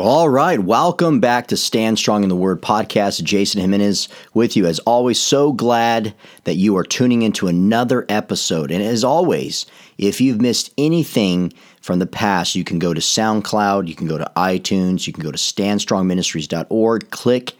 All 0.00 0.28
right. 0.28 0.60
Welcome 0.60 1.18
back 1.18 1.48
to 1.48 1.56
Stand 1.56 1.98
Strong 1.98 2.22
in 2.22 2.28
the 2.28 2.36
Word 2.36 2.62
podcast. 2.62 3.20
Jason 3.24 3.60
Jimenez 3.60 4.08
with 4.32 4.56
you. 4.56 4.64
As 4.64 4.78
always, 4.80 5.18
so 5.18 5.52
glad 5.52 6.14
that 6.44 6.54
you 6.54 6.76
are 6.76 6.84
tuning 6.84 7.22
into 7.22 7.48
another 7.48 8.06
episode. 8.08 8.70
And 8.70 8.80
as 8.80 9.02
always, 9.02 9.66
if 9.98 10.20
you've 10.20 10.40
missed 10.40 10.72
anything 10.78 11.52
from 11.80 11.98
the 11.98 12.06
past, 12.06 12.54
you 12.54 12.62
can 12.62 12.78
go 12.78 12.94
to 12.94 13.00
SoundCloud, 13.00 13.88
you 13.88 13.96
can 13.96 14.06
go 14.06 14.18
to 14.18 14.30
iTunes, 14.36 15.08
you 15.08 15.12
can 15.12 15.24
go 15.24 15.32
to 15.32 15.36
standstrongministries.org, 15.36 17.10
click 17.10 17.54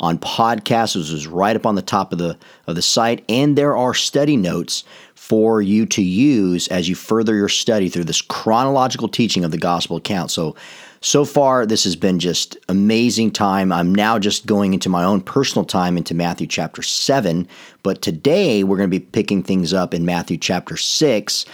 on 0.00 0.18
podcasts. 0.18 0.96
which 0.96 1.10
is 1.10 1.28
right 1.28 1.54
up 1.54 1.66
on 1.66 1.76
the 1.76 1.82
top 1.82 2.12
of 2.12 2.18
the 2.18 2.36
of 2.66 2.74
the 2.74 2.82
site, 2.82 3.24
and 3.28 3.56
there 3.56 3.76
are 3.76 3.94
study 3.94 4.36
notes 4.36 4.82
for 5.14 5.62
you 5.62 5.86
to 5.86 6.02
use 6.02 6.66
as 6.68 6.88
you 6.88 6.96
further 6.96 7.36
your 7.36 7.48
study 7.48 7.88
through 7.88 8.04
this 8.04 8.22
chronological 8.22 9.08
teaching 9.08 9.44
of 9.44 9.50
the 9.52 9.58
gospel 9.58 9.96
account. 9.96 10.32
So 10.32 10.56
so 11.06 11.24
far, 11.24 11.64
this 11.64 11.84
has 11.84 11.94
been 11.94 12.18
just 12.18 12.56
amazing 12.68 13.30
time. 13.30 13.70
I'm 13.70 13.94
now 13.94 14.18
just 14.18 14.44
going 14.44 14.74
into 14.74 14.88
my 14.88 15.04
own 15.04 15.20
personal 15.20 15.64
time 15.64 15.96
into 15.96 16.14
Matthew 16.14 16.48
chapter 16.48 16.82
7, 16.82 17.46
but 17.84 18.02
today 18.02 18.64
we're 18.64 18.76
going 18.76 18.90
to 18.90 18.98
be 18.98 19.04
picking 19.04 19.40
things 19.44 19.72
up 19.72 19.94
in 19.94 20.04
Matthew 20.04 20.36
chapter 20.36 20.76
6, 20.76 21.44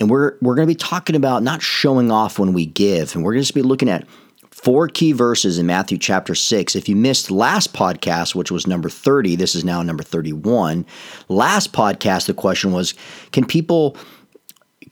and 0.00 0.08
we're 0.08 0.38
we're 0.40 0.54
going 0.54 0.66
to 0.66 0.74
be 0.74 0.78
talking 0.78 1.14
about 1.14 1.42
not 1.42 1.60
showing 1.60 2.10
off 2.10 2.38
when 2.38 2.54
we 2.54 2.64
give, 2.64 3.14
and 3.14 3.22
we're 3.22 3.34
going 3.34 3.44
to 3.44 3.52
be 3.52 3.60
looking 3.60 3.90
at 3.90 4.06
four 4.50 4.88
key 4.88 5.12
verses 5.12 5.58
in 5.58 5.66
Matthew 5.66 5.98
chapter 5.98 6.34
6. 6.34 6.74
If 6.74 6.88
you 6.88 6.96
missed 6.96 7.30
last 7.30 7.74
podcast, 7.74 8.34
which 8.34 8.50
was 8.50 8.66
number 8.66 8.88
30, 8.88 9.36
this 9.36 9.54
is 9.54 9.62
now 9.62 9.82
number 9.82 10.02
31. 10.02 10.86
Last 11.28 11.74
podcast 11.74 12.28
the 12.28 12.34
question 12.34 12.72
was, 12.72 12.94
can 13.30 13.44
people 13.44 13.94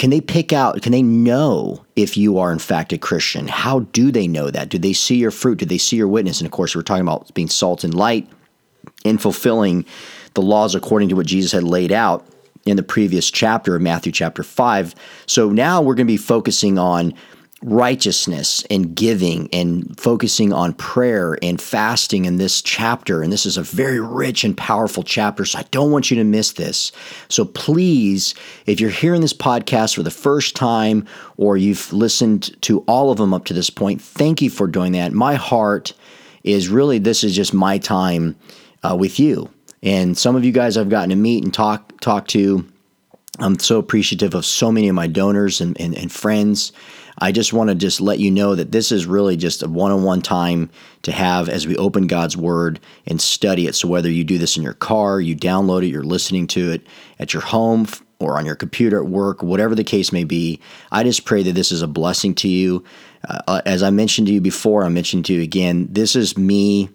can 0.00 0.08
they 0.08 0.22
pick 0.22 0.50
out, 0.50 0.80
can 0.80 0.92
they 0.92 1.02
know 1.02 1.84
if 1.94 2.16
you 2.16 2.38
are 2.38 2.50
in 2.50 2.58
fact 2.58 2.90
a 2.94 2.96
Christian? 2.96 3.46
How 3.46 3.80
do 3.80 4.10
they 4.10 4.26
know 4.26 4.50
that? 4.50 4.70
Do 4.70 4.78
they 4.78 4.94
see 4.94 5.16
your 5.16 5.30
fruit? 5.30 5.58
Do 5.58 5.66
they 5.66 5.76
see 5.76 5.96
your 5.96 6.08
witness? 6.08 6.40
And 6.40 6.46
of 6.46 6.52
course, 6.52 6.74
we're 6.74 6.80
talking 6.80 7.02
about 7.02 7.34
being 7.34 7.50
salt 7.50 7.84
and 7.84 7.92
light 7.92 8.26
and 9.04 9.20
fulfilling 9.20 9.84
the 10.32 10.40
laws 10.40 10.74
according 10.74 11.10
to 11.10 11.16
what 11.16 11.26
Jesus 11.26 11.52
had 11.52 11.64
laid 11.64 11.92
out 11.92 12.26
in 12.64 12.78
the 12.78 12.82
previous 12.82 13.30
chapter 13.30 13.76
of 13.76 13.82
Matthew 13.82 14.10
chapter 14.10 14.42
5. 14.42 14.94
So 15.26 15.50
now 15.50 15.82
we're 15.82 15.96
going 15.96 16.06
to 16.06 16.12
be 16.12 16.16
focusing 16.16 16.78
on 16.78 17.12
righteousness 17.62 18.64
and 18.70 18.94
giving 18.94 19.48
and 19.52 19.98
focusing 20.00 20.52
on 20.52 20.72
prayer 20.72 21.36
and 21.42 21.60
fasting 21.60 22.24
in 22.24 22.36
this 22.36 22.62
chapter. 22.62 23.22
And 23.22 23.30
this 23.30 23.44
is 23.44 23.58
a 23.58 23.62
very 23.62 24.00
rich 24.00 24.44
and 24.44 24.56
powerful 24.56 25.02
chapter. 25.02 25.44
So 25.44 25.58
I 25.58 25.64
don't 25.70 25.90
want 25.90 26.10
you 26.10 26.16
to 26.16 26.24
miss 26.24 26.52
this. 26.52 26.90
So 27.28 27.44
please, 27.44 28.34
if 28.64 28.80
you're 28.80 28.88
hearing 28.88 29.20
this 29.20 29.34
podcast 29.34 29.94
for 29.94 30.02
the 30.02 30.10
first 30.10 30.56
time 30.56 31.06
or 31.36 31.58
you've 31.58 31.92
listened 31.92 32.60
to 32.62 32.80
all 32.80 33.10
of 33.10 33.18
them 33.18 33.34
up 33.34 33.44
to 33.46 33.54
this 33.54 33.70
point, 33.70 34.00
thank 34.00 34.40
you 34.40 34.48
for 34.48 34.66
doing 34.66 34.92
that. 34.92 35.12
My 35.12 35.34
heart 35.34 35.92
is 36.44 36.68
really 36.68 36.98
this 36.98 37.22
is 37.22 37.36
just 37.36 37.52
my 37.52 37.76
time 37.76 38.36
uh, 38.82 38.96
with 38.98 39.20
you. 39.20 39.50
And 39.82 40.16
some 40.16 40.34
of 40.34 40.44
you 40.44 40.52
guys 40.52 40.78
I've 40.78 40.88
gotten 40.88 41.10
to 41.10 41.16
meet 41.16 41.44
and 41.44 41.52
talk 41.52 42.00
talk 42.00 42.26
to. 42.28 42.66
I'm 43.38 43.58
so 43.58 43.78
appreciative 43.78 44.34
of 44.34 44.44
so 44.44 44.70
many 44.70 44.88
of 44.88 44.94
my 44.94 45.06
donors 45.06 45.60
and, 45.60 45.78
and, 45.80 45.94
and 45.94 46.12
friends. 46.12 46.72
I 47.20 47.32
just 47.32 47.52
want 47.52 47.68
to 47.68 47.74
just 47.74 48.00
let 48.00 48.18
you 48.18 48.30
know 48.30 48.54
that 48.54 48.72
this 48.72 48.90
is 48.90 49.06
really 49.06 49.36
just 49.36 49.62
a 49.62 49.68
one-on-one 49.68 50.22
time 50.22 50.70
to 51.02 51.12
have 51.12 51.48
as 51.48 51.66
we 51.66 51.76
open 51.76 52.06
God's 52.06 52.36
word 52.36 52.80
and 53.06 53.20
study 53.20 53.66
it. 53.66 53.74
So 53.74 53.88
whether 53.88 54.10
you 54.10 54.24
do 54.24 54.38
this 54.38 54.56
in 54.56 54.62
your 54.62 54.74
car, 54.74 55.20
you 55.20 55.36
download 55.36 55.84
it, 55.84 55.88
you're 55.88 56.02
listening 56.02 56.46
to 56.48 56.72
it 56.72 56.86
at 57.18 57.32
your 57.32 57.42
home 57.42 57.86
or 58.18 58.38
on 58.38 58.46
your 58.46 58.54
computer 58.54 59.02
at 59.02 59.08
work, 59.08 59.42
whatever 59.42 59.74
the 59.74 59.84
case 59.84 60.12
may 60.12 60.24
be, 60.24 60.60
I 60.92 61.02
just 61.04 61.24
pray 61.24 61.42
that 61.42 61.54
this 61.54 61.72
is 61.72 61.80
a 61.80 61.86
blessing 61.86 62.34
to 62.36 62.48
you. 62.48 62.84
Uh, 63.26 63.62
as 63.64 63.82
I 63.82 63.90
mentioned 63.90 64.26
to 64.26 64.32
you 64.32 64.40
before, 64.40 64.84
I 64.84 64.88
mentioned 64.88 65.24
to 65.26 65.34
you 65.34 65.42
again, 65.42 65.88
this 65.90 66.14
is 66.14 66.36
me 66.36 66.90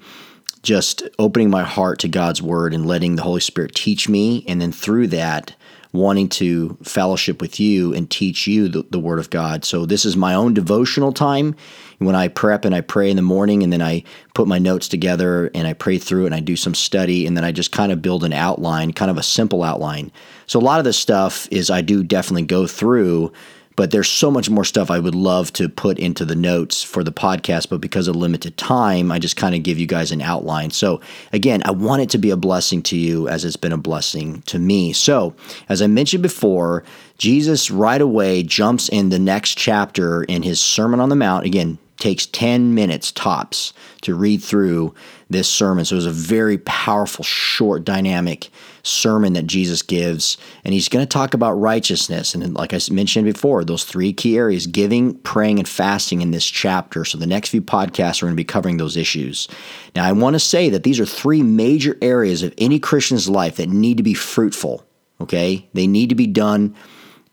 just 0.61 1.03
opening 1.19 1.49
my 1.49 1.63
heart 1.63 1.99
to 1.99 2.07
God's 2.07 2.41
word 2.41 2.73
and 2.73 2.85
letting 2.85 3.15
the 3.15 3.23
Holy 3.23 3.41
Spirit 3.41 3.75
teach 3.75 4.07
me. 4.09 4.43
And 4.47 4.61
then 4.61 4.71
through 4.71 5.07
that, 5.07 5.55
wanting 5.95 6.29
to 6.29 6.77
fellowship 6.83 7.41
with 7.41 7.59
you 7.59 7.93
and 7.93 8.09
teach 8.09 8.47
you 8.47 8.67
the, 8.67 8.85
the, 8.89 8.99
Word 8.99 9.19
of 9.19 9.29
God. 9.29 9.65
So, 9.65 9.85
this 9.85 10.05
is 10.05 10.15
my 10.15 10.33
own 10.33 10.53
devotional 10.53 11.11
time 11.11 11.55
when 11.99 12.15
I 12.15 12.27
prep 12.27 12.65
and 12.65 12.75
I 12.75 12.81
pray 12.81 13.09
in 13.09 13.15
the 13.15 13.21
morning, 13.21 13.63
and 13.63 13.71
then 13.71 13.81
I 13.81 14.03
put 14.33 14.47
my 14.47 14.59
notes 14.59 14.87
together 14.87 15.49
and 15.53 15.67
I 15.67 15.73
pray 15.73 15.97
through 15.97 16.25
and 16.25 16.35
I 16.35 16.39
do 16.39 16.55
some 16.55 16.75
study, 16.75 17.25
and 17.25 17.35
then 17.35 17.43
I 17.43 17.51
just 17.51 17.71
kind 17.71 17.91
of 17.91 18.01
build 18.01 18.23
an 18.23 18.33
outline, 18.33 18.93
kind 18.93 19.11
of 19.11 19.17
a 19.17 19.23
simple 19.23 19.63
outline. 19.63 20.11
So, 20.47 20.59
a 20.59 20.61
lot 20.61 20.79
of 20.79 20.85
this 20.85 20.97
stuff 20.97 21.47
is 21.51 21.69
I 21.69 21.81
do 21.81 22.03
definitely 22.03 22.45
go 22.45 22.67
through 22.67 23.31
but 23.75 23.91
there's 23.91 24.09
so 24.09 24.31
much 24.31 24.49
more 24.49 24.63
stuff 24.63 24.89
I 24.89 24.99
would 24.99 25.15
love 25.15 25.51
to 25.53 25.67
put 25.67 25.99
into 25.99 26.25
the 26.25 26.35
notes 26.35 26.81
for 26.83 27.03
the 27.03 27.11
podcast, 27.11 27.69
but 27.69 27.81
because 27.81 28.07
of 28.07 28.15
limited 28.15 28.57
time, 28.57 29.11
I 29.11 29.19
just 29.19 29.35
kind 29.35 29.55
of 29.55 29.63
give 29.63 29.77
you 29.77 29.85
guys 29.85 30.11
an 30.11 30.21
outline. 30.21 30.71
So, 30.71 31.01
again, 31.33 31.61
I 31.65 31.71
want 31.71 32.01
it 32.01 32.09
to 32.11 32.17
be 32.17 32.29
a 32.29 32.37
blessing 32.37 32.81
to 32.83 32.97
you 32.97 33.27
as 33.27 33.43
it's 33.43 33.57
been 33.57 33.73
a 33.73 33.77
blessing 33.77 34.41
to 34.43 34.59
me. 34.59 34.93
So, 34.93 35.35
as 35.67 35.81
I 35.81 35.87
mentioned 35.87 36.23
before, 36.23 36.83
Jesus 37.17 37.69
right 37.71 38.01
away 38.01 38.43
jumps 38.43 38.89
in 38.89 39.09
the 39.09 39.19
next 39.19 39.57
chapter 39.57 40.23
in 40.23 40.43
his 40.43 40.59
Sermon 40.59 40.99
on 40.99 41.09
the 41.09 41.15
Mount. 41.15 41.45
Again, 41.45 41.77
takes 41.97 42.25
10 42.27 42.75
minutes 42.75 43.11
tops 43.11 43.73
to 44.01 44.15
read 44.15 44.43
through 44.43 44.93
this 45.29 45.49
sermon. 45.49 45.85
So 45.85 45.95
it 45.95 45.97
was 45.97 46.05
a 46.05 46.11
very 46.11 46.57
powerful, 46.59 47.23
short, 47.23 47.83
dynamic 47.83 48.49
sermon 48.85 49.33
that 49.33 49.47
Jesus 49.47 49.81
gives. 49.81 50.37
And 50.63 50.73
he's 50.73 50.89
going 50.89 51.03
to 51.03 51.09
talk 51.09 51.33
about 51.33 51.53
righteousness. 51.53 52.35
And 52.35 52.53
like 52.53 52.73
I 52.73 52.79
mentioned 52.91 53.25
before, 53.25 53.63
those 53.63 53.83
three 53.83 54.13
key 54.13 54.37
areas 54.37 54.67
giving, 54.67 55.15
praying, 55.19 55.59
and 55.59 55.67
fasting 55.67 56.21
in 56.21 56.31
this 56.31 56.45
chapter. 56.45 57.03
So 57.03 57.17
the 57.17 57.27
next 57.27 57.49
few 57.49 57.61
podcasts 57.61 58.21
are 58.21 58.27
going 58.27 58.33
to 58.33 58.41
be 58.41 58.43
covering 58.43 58.77
those 58.77 58.97
issues. 58.97 59.47
Now, 59.95 60.05
I 60.05 60.11
want 60.11 60.35
to 60.35 60.39
say 60.39 60.69
that 60.69 60.83
these 60.83 60.99
are 60.99 61.05
three 61.05 61.41
major 61.43 61.97
areas 62.01 62.43
of 62.43 62.53
any 62.57 62.79
Christian's 62.79 63.29
life 63.29 63.57
that 63.57 63.69
need 63.69 63.97
to 63.97 64.03
be 64.03 64.13
fruitful. 64.13 64.85
Okay? 65.19 65.67
They 65.73 65.87
need 65.87 66.09
to 66.09 66.15
be 66.15 66.27
done 66.27 66.75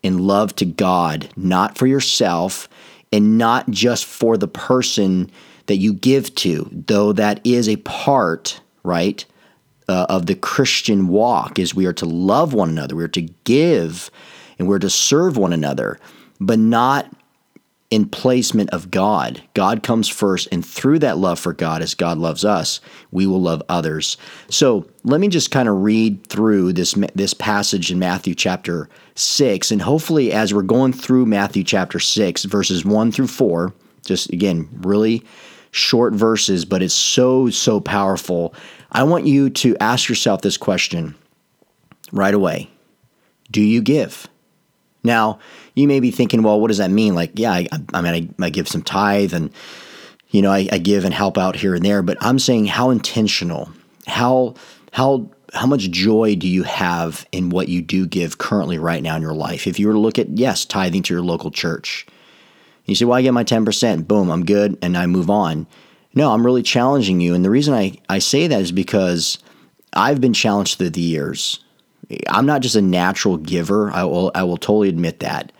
in 0.01 0.17
love 0.17 0.55
to 0.57 0.65
God, 0.65 1.29
not 1.35 1.77
for 1.77 1.87
yourself 1.87 2.67
and 3.11 3.37
not 3.37 3.69
just 3.69 4.05
for 4.05 4.37
the 4.37 4.47
person 4.47 5.29
that 5.67 5.77
you 5.77 5.93
give 5.93 6.33
to, 6.35 6.67
though 6.71 7.13
that 7.13 7.39
is 7.45 7.69
a 7.69 7.77
part, 7.77 8.59
right, 8.83 9.23
uh, 9.87 10.05
of 10.09 10.25
the 10.25 10.35
Christian 10.35 11.07
walk 11.07 11.59
is 11.59 11.75
we 11.75 11.85
are 11.85 11.93
to 11.93 12.05
love 12.05 12.53
one 12.53 12.69
another, 12.69 12.95
we 12.95 13.03
are 13.03 13.07
to 13.09 13.29
give, 13.43 14.09
and 14.57 14.67
we're 14.67 14.79
to 14.79 14.89
serve 14.89 15.37
one 15.37 15.53
another, 15.53 15.99
but 16.39 16.59
not 16.59 17.11
in 17.89 18.09
placement 18.09 18.71
of 18.71 18.89
God. 18.89 19.43
God 19.53 19.83
comes 19.83 20.09
first, 20.09 20.47
and 20.51 20.65
through 20.65 20.97
that 20.99 21.19
love 21.19 21.39
for 21.39 21.53
God, 21.53 21.83
as 21.83 21.93
God 21.93 22.17
loves 22.17 22.43
us, 22.43 22.81
we 23.11 23.27
will 23.27 23.41
love 23.41 23.61
others. 23.69 24.17
So 24.49 24.87
let 25.03 25.21
me 25.21 25.27
just 25.27 25.51
kind 25.51 25.69
of 25.69 25.83
read 25.83 26.25
through 26.25 26.73
this 26.73 26.95
this 27.13 27.35
passage 27.35 27.91
in 27.91 27.99
Matthew 27.99 28.33
chapter 28.33 28.89
six, 29.13 29.69
and 29.69 29.81
hopefully, 29.81 30.31
as 30.31 30.55
we're 30.55 30.63
going 30.63 30.91
through 30.91 31.27
Matthew 31.27 31.63
chapter 31.63 31.99
six, 31.99 32.45
verses 32.45 32.83
one 32.83 33.11
through 33.11 33.27
four, 33.27 33.73
just 34.03 34.33
again, 34.33 34.67
really 34.81 35.23
short 35.73 36.13
verses, 36.13 36.63
but 36.63 36.81
it's 36.81 36.93
so 36.93 37.49
so 37.49 37.81
powerful. 37.81 38.53
I 38.91 39.03
want 39.03 39.25
you 39.25 39.49
to 39.49 39.75
ask 39.79 40.07
yourself 40.07 40.41
this 40.41 40.55
question 40.55 41.15
right 42.11 42.33
away: 42.33 42.69
Do 43.51 43.61
you 43.61 43.81
give? 43.81 44.27
Now, 45.03 45.39
you 45.75 45.87
may 45.87 45.99
be 45.99 46.11
thinking, 46.11 46.43
well, 46.43 46.61
what 46.61 46.69
does 46.69 46.77
that 46.77 46.89
mean? 46.89 47.13
Like, 47.13 47.31
yeah, 47.35 47.51
I, 47.51 47.67
I 47.93 48.01
mean, 48.01 48.35
I, 48.39 48.45
I, 48.45 48.49
give 48.49 48.69
some 48.69 48.81
tithe 48.81 49.33
and, 49.33 49.51
you 50.29 50.41
know, 50.41 50.49
I, 50.49 50.69
I 50.71 50.77
give 50.77 51.03
and 51.03 51.13
help 51.13 51.37
out 51.37 51.57
here 51.57 51.75
and 51.75 51.83
there, 51.83 52.01
but 52.01 52.17
I'm 52.21 52.39
saying 52.39 52.67
how 52.67 52.89
intentional, 52.89 53.69
how, 54.07 54.55
how, 54.93 55.29
how 55.53 55.67
much 55.67 55.91
joy 55.91 56.35
do 56.35 56.47
you 56.47 56.63
have 56.63 57.27
in 57.33 57.49
what 57.49 57.67
you 57.67 57.81
do 57.81 58.07
give 58.07 58.37
currently 58.37 58.77
right 58.77 59.03
now 59.03 59.17
in 59.17 59.21
your 59.21 59.33
life? 59.33 59.67
If 59.67 59.77
you 59.77 59.87
were 59.87 59.93
to 59.93 59.99
look 59.99 60.17
at, 60.17 60.37
yes, 60.37 60.63
tithing 60.63 61.03
to 61.03 61.13
your 61.13 61.23
local 61.23 61.51
church, 61.51 62.07
you 62.85 62.95
say, 62.95 63.05
well, 63.05 63.17
I 63.17 63.21
get 63.21 63.33
my 63.33 63.43
10%, 63.43 64.07
boom, 64.07 64.29
I'm 64.29 64.45
good, 64.45 64.77
and 64.81 64.97
I 64.97 65.05
move 65.05 65.29
on. 65.29 65.67
No, 66.13 66.31
I'm 66.31 66.45
really 66.45 66.63
challenging 66.63 67.21
you. 67.21 67.33
And 67.33 67.43
the 67.43 67.49
reason 67.49 67.73
I, 67.73 67.97
I 68.09 68.19
say 68.19 68.47
that 68.47 68.61
is 68.61 68.71
because 68.71 69.39
I've 69.93 70.21
been 70.21 70.33
challenged 70.33 70.77
through 70.77 70.91
the 70.91 71.01
years 71.01 71.63
I'm 72.29 72.45
not 72.45 72.61
just 72.61 72.75
a 72.75 72.81
natural 72.81 73.37
giver. 73.37 73.91
I 73.91 74.03
will 74.03 74.31
I 74.35 74.43
will 74.43 74.57
totally 74.57 74.89
admit 74.89 75.19
that. 75.19 75.51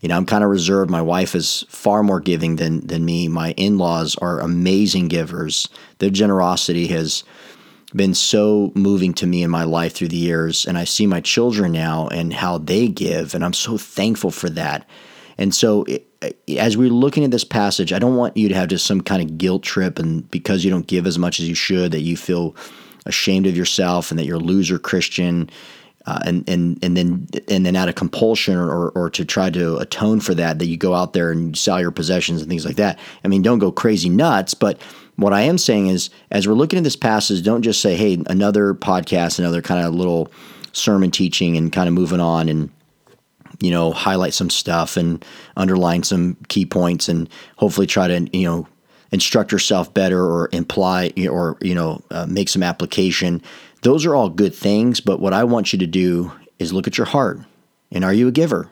You 0.00 0.08
know, 0.08 0.16
I'm 0.16 0.26
kind 0.26 0.42
of 0.42 0.50
reserved. 0.50 0.90
My 0.90 1.02
wife 1.02 1.34
is 1.34 1.64
far 1.68 2.02
more 2.02 2.20
giving 2.20 2.56
than 2.56 2.86
than 2.86 3.04
me. 3.04 3.28
My 3.28 3.52
in-laws 3.52 4.16
are 4.16 4.40
amazing 4.40 5.08
givers. 5.08 5.68
Their 5.98 6.10
generosity 6.10 6.88
has 6.88 7.24
been 7.94 8.14
so 8.14 8.72
moving 8.74 9.12
to 9.14 9.26
me 9.26 9.42
in 9.42 9.50
my 9.50 9.64
life 9.64 9.94
through 9.94 10.08
the 10.08 10.16
years. 10.16 10.66
And 10.66 10.78
I 10.78 10.84
see 10.84 11.06
my 11.06 11.20
children 11.20 11.72
now 11.72 12.08
and 12.08 12.32
how 12.32 12.58
they 12.58 12.88
give, 12.88 13.34
and 13.34 13.44
I'm 13.44 13.52
so 13.52 13.76
thankful 13.76 14.30
for 14.30 14.48
that. 14.50 14.88
And 15.38 15.54
so, 15.54 15.84
as 16.56 16.76
we're 16.76 16.90
looking 16.90 17.24
at 17.24 17.30
this 17.30 17.44
passage, 17.44 17.92
I 17.92 17.98
don't 17.98 18.16
want 18.16 18.36
you 18.36 18.48
to 18.48 18.54
have 18.54 18.68
just 18.68 18.86
some 18.86 19.00
kind 19.00 19.22
of 19.22 19.38
guilt 19.38 19.62
trip, 19.62 19.98
and 19.98 20.30
because 20.30 20.64
you 20.64 20.70
don't 20.70 20.86
give 20.86 21.06
as 21.06 21.18
much 21.18 21.40
as 21.40 21.48
you 21.48 21.54
should, 21.54 21.92
that 21.92 22.00
you 22.00 22.16
feel 22.16 22.54
ashamed 23.06 23.46
of 23.46 23.56
yourself 23.56 24.10
and 24.10 24.18
that 24.18 24.26
you're 24.26 24.36
a 24.36 24.40
loser 24.40 24.78
Christian. 24.78 25.50
Uh, 26.04 26.18
and 26.26 26.48
and 26.48 26.80
and 26.82 26.96
then 26.96 27.28
and 27.48 27.64
then 27.64 27.76
out 27.76 27.88
of 27.88 27.94
compulsion 27.94 28.56
or, 28.56 28.68
or, 28.68 28.90
or 28.90 29.08
to 29.08 29.24
try 29.24 29.48
to 29.48 29.76
atone 29.76 30.18
for 30.18 30.34
that, 30.34 30.58
that 30.58 30.66
you 30.66 30.76
go 30.76 30.94
out 30.94 31.12
there 31.12 31.30
and 31.30 31.56
sell 31.56 31.80
your 31.80 31.92
possessions 31.92 32.40
and 32.40 32.50
things 32.50 32.66
like 32.66 32.74
that. 32.74 32.98
I 33.24 33.28
mean, 33.28 33.40
don't 33.40 33.60
go 33.60 33.70
crazy 33.70 34.08
nuts, 34.08 34.52
but 34.52 34.80
what 35.14 35.32
I 35.32 35.42
am 35.42 35.58
saying 35.58 35.86
is, 35.86 36.10
as 36.32 36.48
we're 36.48 36.54
looking 36.54 36.76
at 36.76 36.82
this 36.82 36.96
passage, 36.96 37.44
don't 37.44 37.62
just 37.62 37.80
say, 37.80 37.94
"Hey, 37.94 38.20
another 38.26 38.74
podcast, 38.74 39.38
another 39.38 39.62
kind 39.62 39.86
of 39.86 39.94
little 39.94 40.28
sermon 40.72 41.12
teaching," 41.12 41.56
and 41.56 41.72
kind 41.72 41.86
of 41.86 41.94
moving 41.94 42.18
on 42.18 42.48
and 42.48 42.68
you 43.62 43.70
know 43.70 43.92
highlight 43.92 44.34
some 44.34 44.50
stuff 44.50 44.96
and 44.96 45.24
underline 45.56 46.02
some 46.02 46.36
key 46.48 46.66
points 46.66 47.08
and 47.08 47.28
hopefully 47.56 47.86
try 47.86 48.08
to 48.08 48.28
you 48.36 48.46
know 48.46 48.66
instruct 49.12 49.52
yourself 49.52 49.92
better 49.92 50.22
or 50.22 50.48
imply 50.52 51.12
or 51.30 51.56
you 51.60 51.74
know 51.74 52.02
uh, 52.10 52.26
make 52.28 52.48
some 52.48 52.62
application 52.62 53.42
those 53.82 54.06
are 54.06 54.14
all 54.14 54.28
good 54.28 54.54
things, 54.54 55.00
but 55.00 55.20
what 55.20 55.32
I 55.32 55.44
want 55.44 55.72
you 55.72 55.78
to 55.80 55.86
do 55.86 56.32
is 56.58 56.72
look 56.72 56.86
at 56.86 56.96
your 56.96 57.06
heart. 57.06 57.40
And 57.90 58.04
are 58.04 58.14
you 58.14 58.28
a 58.28 58.32
giver? 58.32 58.70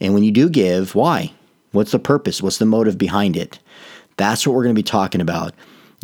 And 0.00 0.12
when 0.12 0.24
you 0.24 0.32
do 0.32 0.50
give, 0.50 0.94
why? 0.94 1.32
What's 1.72 1.92
the 1.92 1.98
purpose? 1.98 2.42
What's 2.42 2.58
the 2.58 2.66
motive 2.66 2.98
behind 2.98 3.36
it? 3.36 3.58
That's 4.16 4.46
what 4.46 4.54
we're 4.54 4.64
going 4.64 4.74
to 4.74 4.78
be 4.78 4.82
talking 4.82 5.20
about. 5.20 5.54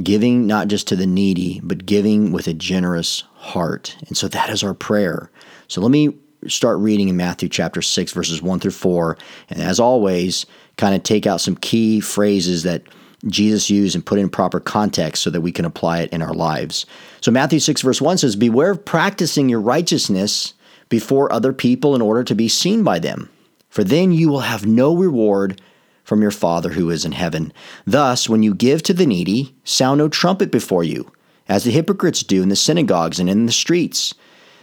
Giving 0.03 0.47
not 0.47 0.69
just 0.69 0.89
to 0.89 0.97
the 0.97 1.07
needy, 1.07 1.61
but 1.63 1.87
giving 1.87 2.33
with 2.33 2.47
a 2.47 2.55
generous 2.55 3.25
heart. 3.35 3.97
And 4.07 4.17
so 4.17 4.29
that 4.29 4.49
is 4.49 4.63
our 4.63 4.75
prayer. 4.75 5.31
So 5.69 5.81
let 5.81 5.91
me 5.91 6.17
start 6.49 6.79
reading 6.79 7.09
in 7.09 7.17
Matthew 7.17 7.49
chapter 7.49 7.83
6, 7.83 8.13
verses 8.13 8.43
1 8.43 8.61
through 8.61 8.71
4. 8.71 9.17
And 9.51 9.63
as 9.63 9.81
always, 9.81 10.47
kind 10.77 10.95
of 10.95 11.03
take 11.03 11.27
out 11.27 11.41
some 11.41 11.57
key 11.57 12.01
phrases 12.01 12.63
that 12.65 12.83
Jesus 13.27 13.71
used 13.71 13.95
and 13.95 14.05
put 14.05 14.19
in 14.19 14.29
proper 14.29 14.61
context 14.61 15.23
so 15.23 15.31
that 15.31 15.41
we 15.41 15.53
can 15.53 15.65
apply 15.65 16.01
it 16.01 16.13
in 16.13 16.23
our 16.23 16.35
lives. 16.35 16.87
So, 17.21 17.31
Matthew 17.31 17.59
6, 17.59 17.81
verse 17.83 18.01
1 18.01 18.19
says, 18.19 18.37
Beware 18.37 18.73
of 18.73 18.85
practicing 18.85 19.49
your 19.49 19.61
righteousness 19.61 20.55
before 20.89 21.33
other 21.33 21.53
people 21.53 21.95
in 21.95 22.03
order 22.03 22.23
to 22.25 22.35
be 22.35 22.49
seen 22.49 22.85
by 22.85 22.99
them, 22.99 23.31
for 23.71 23.83
then 23.83 24.13
you 24.13 24.29
will 24.29 24.41
have 24.41 24.67
no 24.67 24.95
reward 24.95 25.61
from 26.05 26.21
your 26.21 26.31
Father 26.31 26.71
who 26.71 26.91
is 26.91 27.05
in 27.05 27.13
heaven. 27.13 27.53
Thus, 27.87 28.29
when 28.29 28.43
you 28.43 28.55
give 28.55 28.83
to 28.85 28.93
the 28.93 29.07
needy, 29.07 29.55
sound 29.65 29.99
no 29.99 30.09
trumpet 30.09 30.53
before 30.53 30.85
you, 30.85 31.11
as 31.49 31.65
the 31.65 31.71
hypocrites 31.71 32.23
do 32.23 32.43
in 32.43 32.51
the 32.51 32.57
synagogues 32.57 33.19
and 33.19 33.31
in 33.31 33.47
the 33.47 33.53
streets, 33.53 34.15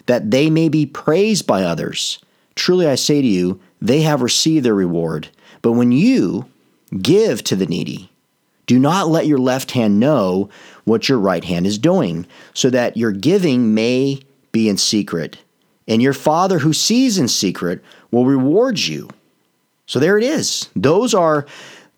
that 0.06 0.32
they 0.32 0.50
may 0.50 0.70
be 0.70 0.86
praised 0.86 1.48
by 1.48 1.64
others. 1.64 2.20
Truly 2.56 2.88
I 2.88 2.96
say 2.96 3.22
to 3.22 3.28
you, 3.28 3.60
they 3.82 4.02
have 4.02 4.22
received 4.22 4.66
their 4.66 4.76
reward. 4.76 5.30
But 5.62 5.74
when 5.74 5.92
you 5.92 6.46
give 7.02 7.44
to 7.46 7.56
the 7.56 7.66
needy, 7.66 8.10
do 8.68 8.80
not 8.80 9.10
let 9.10 9.28
your 9.28 9.40
left 9.40 9.72
hand 9.72 10.00
know 10.00 10.50
what 10.86 11.10
your 11.10 11.20
right 11.20 11.44
hand 11.44 11.68
is 11.68 11.78
doing, 11.78 12.26
so 12.54 12.70
that 12.70 12.98
your 12.98 13.12
giving 13.12 13.74
may 13.74 14.22
be 14.52 14.70
in 14.70 14.78
secret. 14.78 15.38
And 15.88 16.02
your 16.02 16.14
Father 16.14 16.60
who 16.60 16.74
sees 16.74 17.18
in 17.18 17.28
secret 17.28 17.84
will 18.12 18.26
reward 18.26 18.80
you. 18.80 19.10
So 19.88 20.00
there 20.00 20.18
it 20.18 20.24
is. 20.24 20.70
Those 20.76 21.14
are 21.14 21.46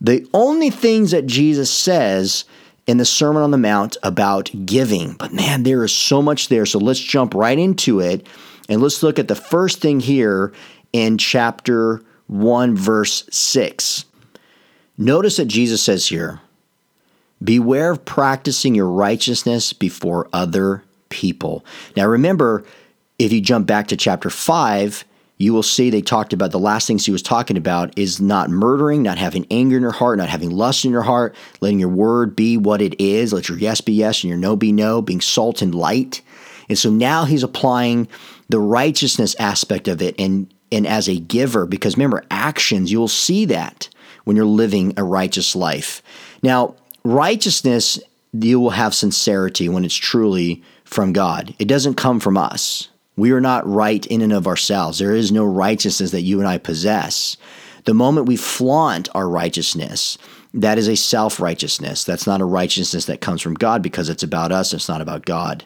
the 0.02 0.28
only 0.34 0.70
things 0.70 1.12
that 1.12 1.28
Jesus 1.28 1.72
says 1.72 2.46
in 2.88 2.98
the 2.98 3.06
Sermon 3.06 3.44
on 3.44 3.52
the 3.52 3.58
Mount 3.58 3.98
about 4.04 4.52
giving. 4.66 5.14
But 5.14 5.34
man, 5.34 5.64
there 5.64 5.84
is 5.84 5.94
so 5.94 6.22
much 6.22 6.50
there. 6.50 6.66
So 6.66 6.80
let's 6.80 7.00
jump 7.00 7.34
right 7.34 7.58
into 7.58 8.00
it. 8.00 8.28
And 8.70 8.82
let's 8.82 9.04
look 9.04 9.20
at 9.20 9.28
the 9.28 9.36
first 9.36 9.80
thing 9.80 10.00
here 10.00 10.54
in 10.92 11.18
chapter 11.18 12.02
1, 12.28 12.76
verse 12.76 13.26
6. 13.32 14.06
Notice 14.98 15.38
that 15.38 15.46
Jesus 15.46 15.82
says 15.82 16.08
here, 16.08 16.40
Beware 17.44 17.92
of 17.92 18.06
practicing 18.06 18.74
your 18.74 18.88
righteousness 18.88 19.74
before 19.74 20.30
other 20.32 20.84
people. 21.10 21.66
Now, 21.98 22.08
remember, 22.08 22.64
if 23.20 23.34
you 23.34 23.42
jump 23.42 23.68
back 23.68 23.88
to 23.90 23.98
chapter 23.98 24.30
5, 24.30 25.04
you 25.44 25.54
will 25.54 25.62
see 25.62 25.90
they 25.90 26.02
talked 26.02 26.32
about 26.32 26.52
the 26.52 26.60
last 26.60 26.88
things 26.88 27.06
he 27.06 27.12
was 27.12 27.22
talking 27.22 27.58
about 27.58 27.98
is 28.00 28.22
not 28.22 28.50
murdering, 28.50 29.04
not 29.04 29.18
having 29.18 29.46
anger 29.52 29.76
in 29.76 29.82
your 29.82 29.92
heart, 29.92 30.18
not 30.18 30.30
having 30.30 30.50
lust 30.50 30.86
in 30.86 30.92
your 30.92 31.02
heart, 31.02 31.36
letting 31.60 31.80
your 31.80 31.90
word 31.90 32.34
be 32.36 32.56
what 32.56 32.82
it 32.82 33.00
is, 33.00 33.34
let 33.34 33.50
your 33.50 33.58
yes 33.58 33.82
be 33.82 33.92
yes 33.92 34.24
and 34.24 34.30
your 34.30 34.38
no 34.38 34.56
be 34.56 34.72
no, 34.72 35.02
being 35.02 35.20
salt 35.20 35.62
and 35.62 35.76
light. 35.76 36.22
And 36.70 36.80
so 36.80 36.90
now 36.90 37.26
he's 37.26 37.44
applying 37.44 38.08
the 38.48 38.60
righteousness 38.60 39.36
aspect 39.38 39.88
of 39.88 40.02
it 40.02 40.16
and 40.18 40.52
and 40.72 40.88
as 40.88 41.08
a 41.08 41.20
giver 41.20 41.68
because 41.68 41.98
remember 41.98 42.24
actions 42.32 42.92
you'll 42.92 43.08
see 43.08 43.46
that 43.46 43.90
when 44.24 44.36
you're 44.36 44.46
living 44.46 44.94
a 44.98 45.04
righteous 45.04 45.56
life. 45.56 46.02
Now, 46.42 46.76
righteousness, 47.04 48.00
you 48.32 48.60
will 48.60 48.72
have 48.72 48.96
sincerity 48.96 49.70
when 49.70 49.86
it's 49.86 49.94
truly 49.94 50.64
from 50.86 51.14
God. 51.14 51.54
It 51.60 51.68
doesn't 51.68 51.96
come 51.96 52.20
from 52.20 52.38
us. 52.38 52.90
We 53.16 53.32
are 53.32 53.42
not 53.42 53.68
right 53.68 54.06
in 54.08 54.22
and 54.22 54.34
of 54.34 54.48
ourselves. 54.48 55.00
There 55.00 55.16
is 55.16 55.32
no 55.32 55.46
righteousness 55.46 56.12
that 56.12 56.22
you 56.22 56.40
and 56.40 56.48
I 56.48 56.58
possess. 56.58 57.38
The 57.86 57.94
moment 57.94 58.28
we 58.28 58.38
flaunt 58.38 59.10
our 59.14 59.30
righteousness, 59.30 60.18
that 60.54 60.78
is 60.78 60.88
a 60.88 60.96
self 60.96 61.40
righteousness. 61.40 62.04
That's 62.04 62.28
not 62.28 62.42
a 62.42 62.46
righteousness 62.46 63.06
that 63.06 63.22
comes 63.22 63.42
from 63.42 63.56
God 63.56 63.82
because 63.82 64.10
it's 64.10 64.24
about 64.24 64.52
us, 64.52 64.74
it's 64.74 64.90
not 64.90 65.02
about 65.02 65.26
God. 65.26 65.66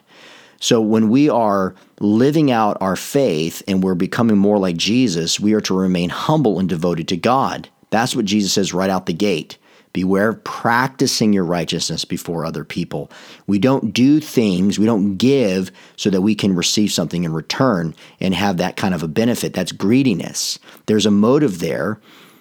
So 0.60 0.80
when 0.80 1.08
we 1.08 1.28
are 1.28 1.74
living 2.00 2.50
out 2.50 2.76
our 2.80 2.96
faith 2.96 3.62
and 3.68 3.82
we're 3.82 3.94
becoming 3.94 4.36
more 4.36 4.58
like 4.58 4.76
Jesus, 4.76 5.38
we 5.38 5.52
are 5.52 5.60
to 5.62 5.78
remain 5.78 6.10
humble 6.10 6.58
and 6.58 6.68
devoted 6.68 7.06
to 7.08 7.16
God. 7.16 7.68
That's 7.90 8.16
what 8.16 8.24
Jesus 8.24 8.52
says 8.52 8.74
right 8.74 8.90
out 8.90 9.06
the 9.06 9.12
gate. 9.12 9.56
Beware 9.92 10.30
of 10.30 10.44
practicing 10.44 11.32
your 11.32 11.44
righteousness 11.44 12.04
before 12.04 12.44
other 12.44 12.64
people. 12.64 13.10
We 13.46 13.58
don't 13.58 13.92
do 13.92 14.20
things, 14.20 14.78
we 14.78 14.86
don't 14.86 15.16
give 15.16 15.70
so 15.96 16.10
that 16.10 16.22
we 16.22 16.34
can 16.34 16.54
receive 16.54 16.92
something 16.92 17.24
in 17.24 17.32
return 17.32 17.94
and 18.20 18.34
have 18.34 18.58
that 18.58 18.76
kind 18.76 18.94
of 18.94 19.02
a 19.02 19.08
benefit. 19.08 19.54
That's 19.54 19.72
greediness. 19.72 20.58
There's 20.86 21.06
a 21.06 21.10
motive 21.10 21.58
there, 21.58 22.00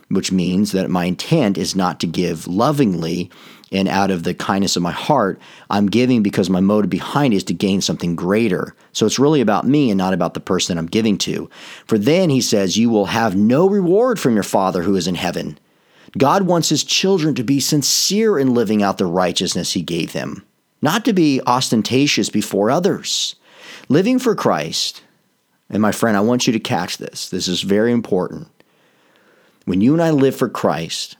which 0.10 0.32
means 0.32 0.72
that 0.72 0.90
my 0.90 1.06
intent 1.06 1.58
is 1.58 1.76
not 1.76 2.00
to 2.02 2.08
give 2.08 2.48
lovingly 2.48 3.30
and 3.72 3.88
out 3.88 4.12
of 4.12 4.24
the 4.24 4.34
kindness 4.34 4.76
of 4.76 4.82
my 4.82 4.92
heart. 4.92 5.40
I'm 5.70 5.88
giving 5.88 6.24
because 6.24 6.50
my 6.50 6.62
motive 6.62 6.90
behind 6.90 7.34
it 7.34 7.38
is 7.38 7.44
to 7.46 7.54
gain 7.54 7.82
something 7.82 8.16
greater. 8.16 8.74
So 8.94 9.06
it's 9.06 9.20
really 9.20 9.42
about 9.42 9.68
me 9.68 9.90
and 9.90 9.98
not 9.98 10.14
about 10.14 10.34
the 10.34 10.40
person 10.40 10.78
I'm 10.78 10.86
giving 10.86 11.18
to. 11.20 11.50
For 11.86 11.98
then, 11.98 12.30
he 12.30 12.42
says, 12.42 12.77
you 12.77 12.89
will 12.89 13.08
have 13.08 13.36
no 13.36 13.68
reward 13.68 14.20
from 14.20 14.36
your 14.36 14.44
Father 14.44 14.84
who 14.84 14.96
is 14.96 15.08
in 15.08 15.16
heaven. 15.16 15.60
God 16.16 16.44
wants 16.44 16.70
his 16.70 16.84
children 16.84 17.36
to 17.36 17.44
be 17.44 17.60
sincere 17.60 18.38
in 18.38 18.54
living 18.54 18.84
out 18.84 18.98
the 18.98 19.06
righteousness 19.06 19.74
he 19.74 19.82
gave 19.82 20.14
them, 20.14 20.46
not 20.82 21.04
to 21.06 21.14
be 21.14 21.42
ostentatious 21.48 22.30
before 22.30 22.70
others. 22.70 23.36
Living 23.90 24.20
for 24.20 24.36
Christ, 24.36 25.02
and 25.70 25.82
my 25.82 25.92
friend, 25.92 26.16
I 26.16 26.22
want 26.22 26.46
you 26.46 26.54
to 26.54 26.60
catch 26.60 26.98
this. 26.98 27.30
This 27.30 27.48
is 27.48 27.62
very 27.62 27.92
important. 27.92 28.48
When 29.66 29.82
you 29.82 29.94
and 29.94 30.02
I 30.02 30.12
live 30.12 30.36
for 30.36 30.50
Christ, 30.50 31.18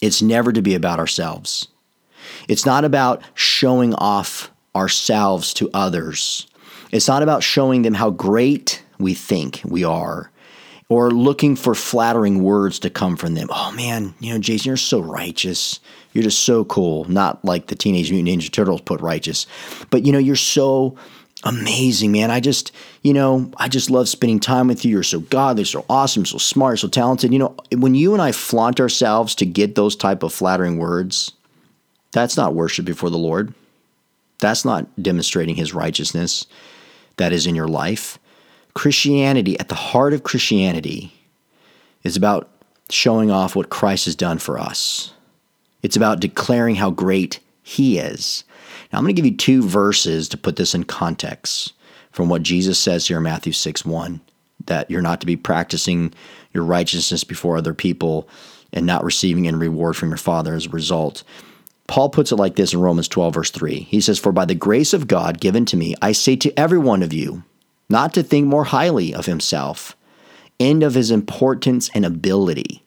it's 0.00 0.22
never 0.22 0.52
to 0.52 0.62
be 0.62 0.74
about 0.74 0.98
ourselves. 0.98 1.68
It's 2.48 2.66
not 2.66 2.84
about 2.84 3.22
showing 3.34 3.94
off 3.94 4.50
ourselves 4.74 5.54
to 5.54 5.70
others. 5.72 6.46
It's 6.90 7.08
not 7.08 7.22
about 7.22 7.42
showing 7.42 7.82
them 7.82 7.94
how 7.94 8.10
great 8.10 8.82
we 8.98 9.14
think 9.14 9.60
we 9.64 9.84
are 9.84 10.32
or 10.88 11.10
looking 11.10 11.56
for 11.56 11.74
flattering 11.74 12.42
words 12.42 12.78
to 12.80 12.90
come 12.90 13.16
from 13.16 13.34
them. 13.34 13.48
Oh 13.50 13.72
man, 13.72 14.14
you 14.20 14.32
know, 14.32 14.38
Jason, 14.38 14.68
you're 14.68 14.76
so 14.76 15.00
righteous. 15.00 15.80
You're 16.12 16.24
just 16.24 16.44
so 16.44 16.64
cool. 16.64 17.04
Not 17.04 17.44
like 17.44 17.68
the 17.68 17.74
Teenage 17.74 18.10
Mutant 18.10 18.42
Ninja 18.42 18.52
Turtles 18.52 18.82
put 18.82 19.00
righteous, 19.00 19.46
but 19.90 20.04
you 20.04 20.12
know, 20.12 20.18
you're 20.18 20.36
so 20.36 20.96
amazing, 21.44 22.12
man. 22.12 22.30
I 22.30 22.40
just, 22.40 22.72
you 23.02 23.12
know, 23.12 23.50
I 23.56 23.68
just 23.68 23.90
love 23.90 24.08
spending 24.08 24.40
time 24.40 24.68
with 24.68 24.84
you. 24.84 24.92
You're 24.92 25.02
so 25.02 25.20
godly, 25.20 25.64
so 25.64 25.84
awesome, 25.88 26.24
so 26.24 26.38
smart, 26.38 26.78
so 26.78 26.88
talented. 26.88 27.32
You 27.32 27.38
know, 27.38 27.56
when 27.76 27.94
you 27.94 28.12
and 28.12 28.22
I 28.22 28.32
flaunt 28.32 28.80
ourselves 28.80 29.34
to 29.36 29.46
get 29.46 29.74
those 29.74 29.96
type 29.96 30.22
of 30.22 30.32
flattering 30.32 30.78
words, 30.78 31.32
that's 32.12 32.36
not 32.36 32.54
worship 32.54 32.84
before 32.84 33.10
the 33.10 33.18
Lord. 33.18 33.54
That's 34.38 34.64
not 34.64 34.86
demonstrating 35.00 35.56
his 35.56 35.74
righteousness 35.74 36.46
that 37.16 37.32
is 37.32 37.46
in 37.46 37.54
your 37.54 37.68
life. 37.68 38.18
Christianity, 38.74 39.58
at 39.58 39.68
the 39.68 39.74
heart 39.74 40.12
of 40.12 40.22
Christianity, 40.22 41.12
is 42.02 42.16
about 42.16 42.48
showing 42.90 43.30
off 43.30 43.54
what 43.54 43.70
Christ 43.70 44.06
has 44.06 44.16
done 44.16 44.38
for 44.38 44.58
us. 44.58 45.12
It's 45.82 45.96
about 45.96 46.20
declaring 46.20 46.76
how 46.76 46.90
great 46.90 47.40
He 47.62 47.98
is. 47.98 48.44
Now, 48.92 48.98
I'm 48.98 49.04
going 49.04 49.14
to 49.14 49.20
give 49.20 49.30
you 49.30 49.36
two 49.36 49.62
verses 49.62 50.28
to 50.28 50.36
put 50.36 50.56
this 50.56 50.74
in 50.74 50.84
context 50.84 51.72
from 52.10 52.28
what 52.28 52.42
Jesus 52.42 52.78
says 52.78 53.06
here 53.06 53.16
in 53.18 53.22
Matthew 53.22 53.52
6 53.52 53.84
1 53.84 54.20
that 54.66 54.90
you're 54.90 55.02
not 55.02 55.20
to 55.20 55.26
be 55.26 55.36
practicing 55.36 56.12
your 56.52 56.64
righteousness 56.64 57.24
before 57.24 57.56
other 57.56 57.74
people 57.74 58.28
and 58.72 58.86
not 58.86 59.04
receiving 59.04 59.48
any 59.48 59.56
reward 59.56 59.96
from 59.96 60.10
your 60.10 60.18
Father 60.18 60.54
as 60.54 60.66
a 60.66 60.70
result. 60.70 61.24
Paul 61.88 62.10
puts 62.10 62.30
it 62.30 62.36
like 62.36 62.56
this 62.56 62.72
in 62.72 62.80
Romans 62.80 63.08
12, 63.08 63.34
verse 63.34 63.50
3. 63.50 63.80
He 63.80 64.00
says, 64.00 64.18
For 64.18 64.32
by 64.32 64.44
the 64.44 64.54
grace 64.54 64.92
of 64.92 65.08
God 65.08 65.40
given 65.40 65.64
to 65.66 65.76
me, 65.76 65.94
I 66.00 66.12
say 66.12 66.36
to 66.36 66.58
every 66.58 66.78
one 66.78 67.02
of 67.02 67.12
you, 67.12 67.42
not 67.92 68.12
to 68.14 68.22
think 68.22 68.46
more 68.46 68.64
highly 68.64 69.14
of 69.14 69.26
himself 69.26 69.96
and 70.58 70.82
of 70.82 70.94
his 70.94 71.10
importance 71.10 71.90
and 71.94 72.04
ability 72.04 72.82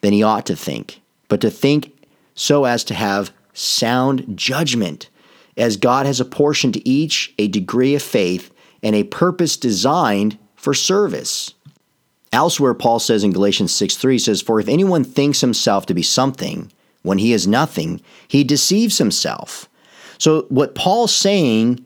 than 0.00 0.12
he 0.12 0.22
ought 0.22 0.46
to 0.46 0.56
think, 0.56 1.00
but 1.28 1.40
to 1.40 1.50
think 1.50 1.92
so 2.34 2.64
as 2.64 2.82
to 2.84 2.94
have 2.94 3.32
sound 3.52 4.36
judgment, 4.36 5.08
as 5.56 5.76
God 5.76 6.06
has 6.06 6.20
apportioned 6.20 6.74
to 6.74 6.88
each 6.88 7.34
a 7.38 7.48
degree 7.48 7.94
of 7.94 8.02
faith 8.02 8.50
and 8.82 8.94
a 8.94 9.04
purpose 9.04 9.56
designed 9.56 10.38
for 10.54 10.74
service. 10.74 11.54
Elsewhere, 12.32 12.74
Paul 12.74 12.98
says 12.98 13.24
in 13.24 13.32
Galatians 13.32 13.74
6 13.74 13.96
3 13.96 14.18
says, 14.18 14.42
For 14.42 14.60
if 14.60 14.68
anyone 14.68 15.04
thinks 15.04 15.40
himself 15.40 15.86
to 15.86 15.94
be 15.94 16.02
something 16.02 16.72
when 17.02 17.18
he 17.18 17.32
is 17.32 17.46
nothing, 17.46 18.00
he 18.26 18.44
deceives 18.44 18.98
himself. 18.98 19.68
So, 20.18 20.42
what 20.48 20.74
Paul's 20.74 21.14
saying, 21.14 21.84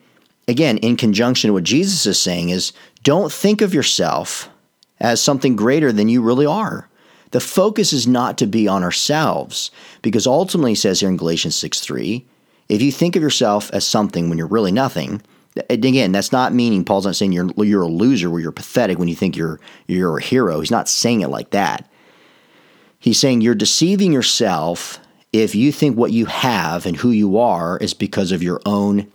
again, 0.50 0.78
in 0.78 0.96
conjunction 0.96 1.52
what 1.52 1.62
Jesus 1.62 2.04
is 2.06 2.20
saying, 2.20 2.50
is 2.50 2.72
don't 3.04 3.32
think 3.32 3.60
of 3.60 3.72
yourself 3.72 4.48
as 4.98 5.22
something 5.22 5.56
greater 5.56 5.92
than 5.92 6.08
you 6.08 6.20
really 6.20 6.44
are. 6.44 6.88
The 7.30 7.40
focus 7.40 7.92
is 7.92 8.08
not 8.08 8.36
to 8.38 8.46
be 8.46 8.66
on 8.66 8.82
ourselves, 8.82 9.70
because 10.02 10.26
ultimately, 10.26 10.72
he 10.72 10.74
says 10.74 10.98
here 10.98 11.08
in 11.08 11.16
Galatians 11.16 11.54
6 11.54 11.80
3, 11.80 12.26
if 12.68 12.82
you 12.82 12.90
think 12.90 13.14
of 13.14 13.22
yourself 13.22 13.70
as 13.72 13.86
something 13.86 14.28
when 14.28 14.36
you're 14.36 14.48
really 14.48 14.72
nothing, 14.72 15.22
again, 15.68 16.10
that's 16.10 16.32
not 16.32 16.52
meaning 16.52 16.84
Paul's 16.84 17.06
not 17.06 17.14
saying 17.16 17.32
you're 17.32 17.50
you're 17.64 17.82
a 17.82 17.88
loser 17.88 18.28
or 18.30 18.40
you're 18.40 18.52
pathetic 18.52 18.98
when 18.98 19.08
you 19.08 19.14
think 19.14 19.36
you're 19.36 19.60
you're 19.86 20.18
a 20.18 20.22
hero. 20.22 20.58
He's 20.58 20.70
not 20.70 20.88
saying 20.88 21.20
it 21.20 21.28
like 21.28 21.50
that. 21.50 21.88
He's 22.98 23.18
saying 23.18 23.40
you're 23.40 23.54
deceiving 23.54 24.12
yourself 24.12 24.98
if 25.32 25.54
you 25.54 25.70
think 25.70 25.96
what 25.96 26.12
you 26.12 26.26
have 26.26 26.86
and 26.86 26.96
who 26.96 27.10
you 27.10 27.38
are 27.38 27.78
is 27.78 27.94
because 27.94 28.32
of 28.32 28.42
your 28.42 28.60
own 28.66 29.10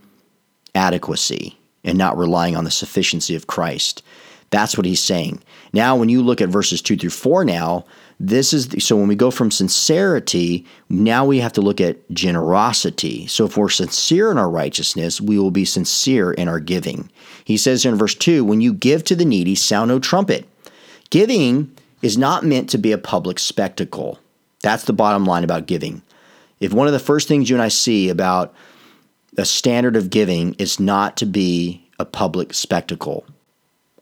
adequacy 0.76 1.58
and 1.84 1.98
not 1.98 2.18
relying 2.18 2.56
on 2.56 2.64
the 2.64 2.72
sufficiency 2.72 3.36
of 3.36 3.48
Christ. 3.48 4.04
That's 4.52 4.78
what 4.78 4.86
he's 4.86 5.02
saying. 5.02 5.42
Now, 5.74 5.96
when 5.96 6.10
you 6.10 6.22
look 6.22 6.42
at 6.42 6.50
verses 6.50 6.82
two 6.82 6.96
through 6.96 7.10
four, 7.10 7.44
now 7.44 7.86
this 8.20 8.54
is 8.54 8.70
the, 8.70 8.80
so 8.80 8.96
when 8.96 9.08
we 9.08 9.16
go 9.16 9.32
from 9.32 9.52
sincerity, 9.52 10.66
now 10.90 11.26
we 11.26 11.40
have 11.40 11.54
to 11.54 11.62
look 11.62 11.82
at 11.82 12.10
generosity. 12.12 13.28
So 13.28 13.46
if 13.46 13.58
we're 13.58 13.70
sincere 13.70 14.32
in 14.32 14.38
our 14.38 14.50
righteousness, 14.50 15.20
we 15.20 15.38
will 15.38 15.52
be 15.52 15.66
sincere 15.66 16.32
in 16.32 16.48
our 16.48 16.60
giving. 16.60 17.10
He 17.44 17.58
says 17.58 17.86
in 17.86 17.96
verse 17.96 18.16
2 18.16 18.46
when 18.46 18.62
you 18.62 18.74
give 18.74 19.04
to 19.06 19.16
the 19.16 19.26
needy, 19.26 19.56
sound 19.56 19.90
no 19.90 20.00
trumpet. 20.00 20.48
Giving 21.10 21.76
is 22.02 22.18
not 22.18 22.46
meant 22.46 22.70
to 22.70 22.78
be 22.78 22.92
a 22.92 22.98
public 22.98 23.40
spectacle. 23.40 24.20
That's 24.62 24.86
the 24.86 24.94
bottom 24.94 25.26
line 25.26 25.44
about 25.44 25.68
giving. 25.68 26.02
If 26.60 26.74
one 26.74 26.88
of 26.88 26.94
the 26.94 27.00
first 27.00 27.28
things 27.28 27.50
you 27.50 27.56
and 27.56 27.64
I 27.64 27.68
see 27.68 28.10
about 28.10 28.54
a 29.38 29.46
standard 29.46 29.96
of 29.96 30.10
giving 30.10 30.54
is 30.56 30.80
not 30.80 31.18
to 31.18 31.26
be 31.26 31.88
a 32.00 32.06
public 32.06 32.54
spectacle, 32.54 33.26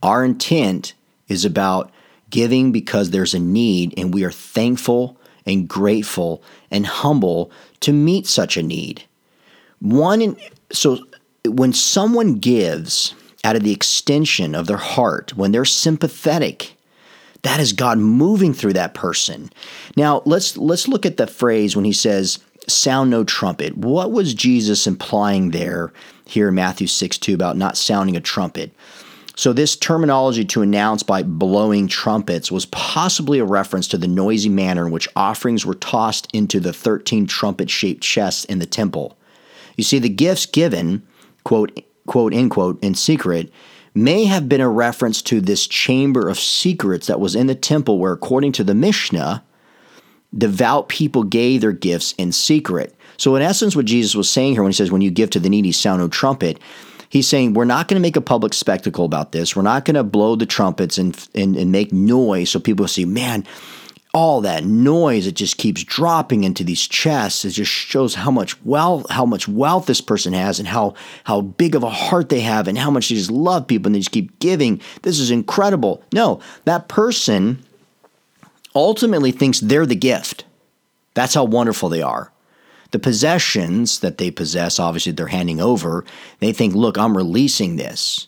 our 0.02 0.26
intent 0.26 0.94
is 1.28 1.46
about 1.46 1.92
giving 2.30 2.72
because 2.72 3.10
there's 3.10 3.34
a 3.34 3.40
need, 3.40 3.94
and 3.98 4.14
we 4.14 4.24
are 4.24 4.32
thankful 4.32 5.18
and 5.46 5.68
grateful 5.68 6.44
and 6.72 6.86
humble 6.86 7.52
to 7.82 7.94
meet 7.94 8.26
such 8.28 8.58
a 8.58 8.64
need. 8.64 9.04
One, 9.80 10.38
so 10.72 11.00
when 11.46 11.74
someone 11.74 12.36
gives 12.36 13.14
out 13.44 13.56
of 13.56 13.64
the 13.64 13.74
extension 13.74 14.56
of 14.56 14.68
their 14.68 14.78
heart, 14.78 15.36
when 15.36 15.52
they're 15.52 15.66
sympathetic, 15.66 16.76
that 17.44 17.60
is 17.60 17.74
God 17.74 17.98
moving 17.98 18.54
through 18.54 18.74
that 18.74 18.94
person. 18.94 19.50
Now 19.98 20.22
let's 20.26 20.56
let's 20.58 20.88
look 20.88 21.06
at 21.06 21.18
the 21.18 21.28
phrase 21.28 21.76
when 21.76 21.86
he 21.86 21.92
says 21.92 22.40
sound 22.68 23.10
no 23.10 23.24
trumpet. 23.24 23.78
What 23.78 24.12
was 24.12 24.34
Jesus 24.34 24.88
implying 24.88 25.52
there 25.52 25.92
here 26.26 26.50
in 26.50 26.56
Matthew 26.56 26.88
6 26.88 27.18
2 27.18 27.34
about 27.34 27.58
not 27.58 27.78
sounding 27.78 28.16
a 28.16 28.22
trumpet? 28.22 28.72
So, 29.36 29.52
this 29.52 29.76
terminology 29.76 30.46
to 30.46 30.62
announce 30.62 31.02
by 31.02 31.24
blowing 31.24 31.88
trumpets 31.88 32.52
was 32.52 32.68
possibly 32.68 33.40
a 33.40 33.46
reference 33.46 33.88
to 33.90 33.98
the 33.98 34.08
noisy 34.08 34.50
manner 34.50 34.86
in 34.86 34.92
which 34.92 35.08
offerings 35.16 35.66
were 35.66 35.74
tossed 35.74 36.28
into 36.34 36.60
the 36.60 36.74
13 36.74 37.26
trumpet 37.26 37.70
shaped 37.70 38.04
chests 38.04 38.46
in 38.46 38.60
the 38.60 38.68
temple. 38.68 39.18
You 39.76 39.84
see, 39.84 39.98
the 39.98 40.10
gifts 40.10 40.46
given, 40.46 41.02
quote, 41.44 41.84
quote, 42.06 42.34
end 42.34 42.52
quote, 42.52 42.84
in 42.84 42.94
secret, 42.94 43.52
may 43.96 44.26
have 44.26 44.48
been 44.48 44.62
a 44.62 44.70
reference 44.70 45.22
to 45.24 45.42
this 45.42 45.66
chamber 45.66 46.30
of 46.30 46.40
secrets 46.40 47.08
that 47.08 47.20
was 47.20 47.36
in 47.36 47.48
the 47.48 47.56
temple 47.56 47.98
where, 47.98 48.14
according 48.14 48.52
to 48.54 48.64
the 48.64 48.76
Mishnah, 48.76 49.44
devout 50.38 50.90
people 50.90 51.24
gave 51.24 51.62
their 51.62 51.72
gifts 51.72 52.14
in 52.18 52.32
secret. 52.32 52.96
So, 53.18 53.36
in 53.36 53.42
essence, 53.42 53.76
what 53.76 53.86
Jesus 53.86 54.16
was 54.16 54.30
saying 54.30 54.54
here 54.54 54.64
when 54.64 54.72
he 54.72 54.76
says, 54.76 54.92
When 54.92 55.02
you 55.02 55.12
give 55.12 55.30
to 55.32 55.40
the 55.40 55.50
needy, 55.50 55.72
sound 55.72 56.02
no 56.02 56.08
trumpet, 56.08 56.60
he's 57.10 57.28
saying 57.28 57.54
we're 57.54 57.66
not 57.66 57.88
going 57.88 57.96
to 57.96 58.02
make 58.02 58.16
a 58.16 58.22
public 58.22 58.54
spectacle 58.54 59.06
about 59.06 59.32
this. 59.32 59.56
We're 59.56 59.62
not 59.62 59.86
going 59.86 59.96
to 59.96 60.04
blow 60.04 60.36
the 60.36 60.46
trumpets 60.46 60.98
and, 60.98 61.16
and, 61.36 61.56
and 61.56 61.72
make 61.72 61.94
noise 61.94 62.50
so 62.50 62.60
people 62.60 62.88
see, 62.88 63.06
man, 63.06 63.46
all 64.16 64.42
that 64.42 64.64
noise 64.64 65.26
it 65.26 65.36
just 65.36 65.58
keeps 65.58 65.84
dropping 65.84 66.44
into 66.44 66.64
these 66.64 66.88
chests. 66.88 67.46
It 67.46 67.52
just 67.52 67.72
shows 67.72 68.14
how 68.14 68.30
much 68.30 68.62
wealth 68.64 69.10
how 69.10 69.26
much 69.26 69.48
wealth 69.48 69.88
this 69.88 70.02
person 70.02 70.34
has 70.34 70.60
and 70.60 70.68
how 70.68 70.94
how 71.24 71.42
big 71.42 71.74
of 71.74 71.82
a 71.82 71.90
heart 71.90 72.30
they 72.30 72.42
have 72.42 72.68
and 72.68 72.78
how 72.78 72.92
much 72.92 73.10
they 73.10 73.16
just 73.16 73.32
love 73.32 73.66
people 73.66 73.88
and 73.88 73.96
they 73.96 74.00
just 74.00 74.12
keep 74.12 74.38
giving. 74.38 74.80
This 75.02 75.20
is 75.20 75.32
incredible. 75.32 76.04
No, 76.14 76.40
that 76.66 76.90
person 76.90 77.64
ultimately 78.76 79.32
thinks 79.32 79.60
they're 79.60 79.86
the 79.86 79.96
gift. 79.96 80.46
That's 81.14 81.34
how 81.34 81.44
wonderful 81.44 81.90
they 81.90 82.02
are 82.02 82.34
the 82.94 83.00
possessions 83.00 84.00
that 84.00 84.20
they 84.20 84.30
possess, 84.30 84.80
obviously 84.80 85.12
they're 85.12 85.28
handing 85.28 85.60
over, 85.60 86.06
they 86.40 86.54
think, 86.54 86.76
look, 86.76 86.96
I'm 86.96 87.18
releasing 87.18 87.76
this. 87.76 88.28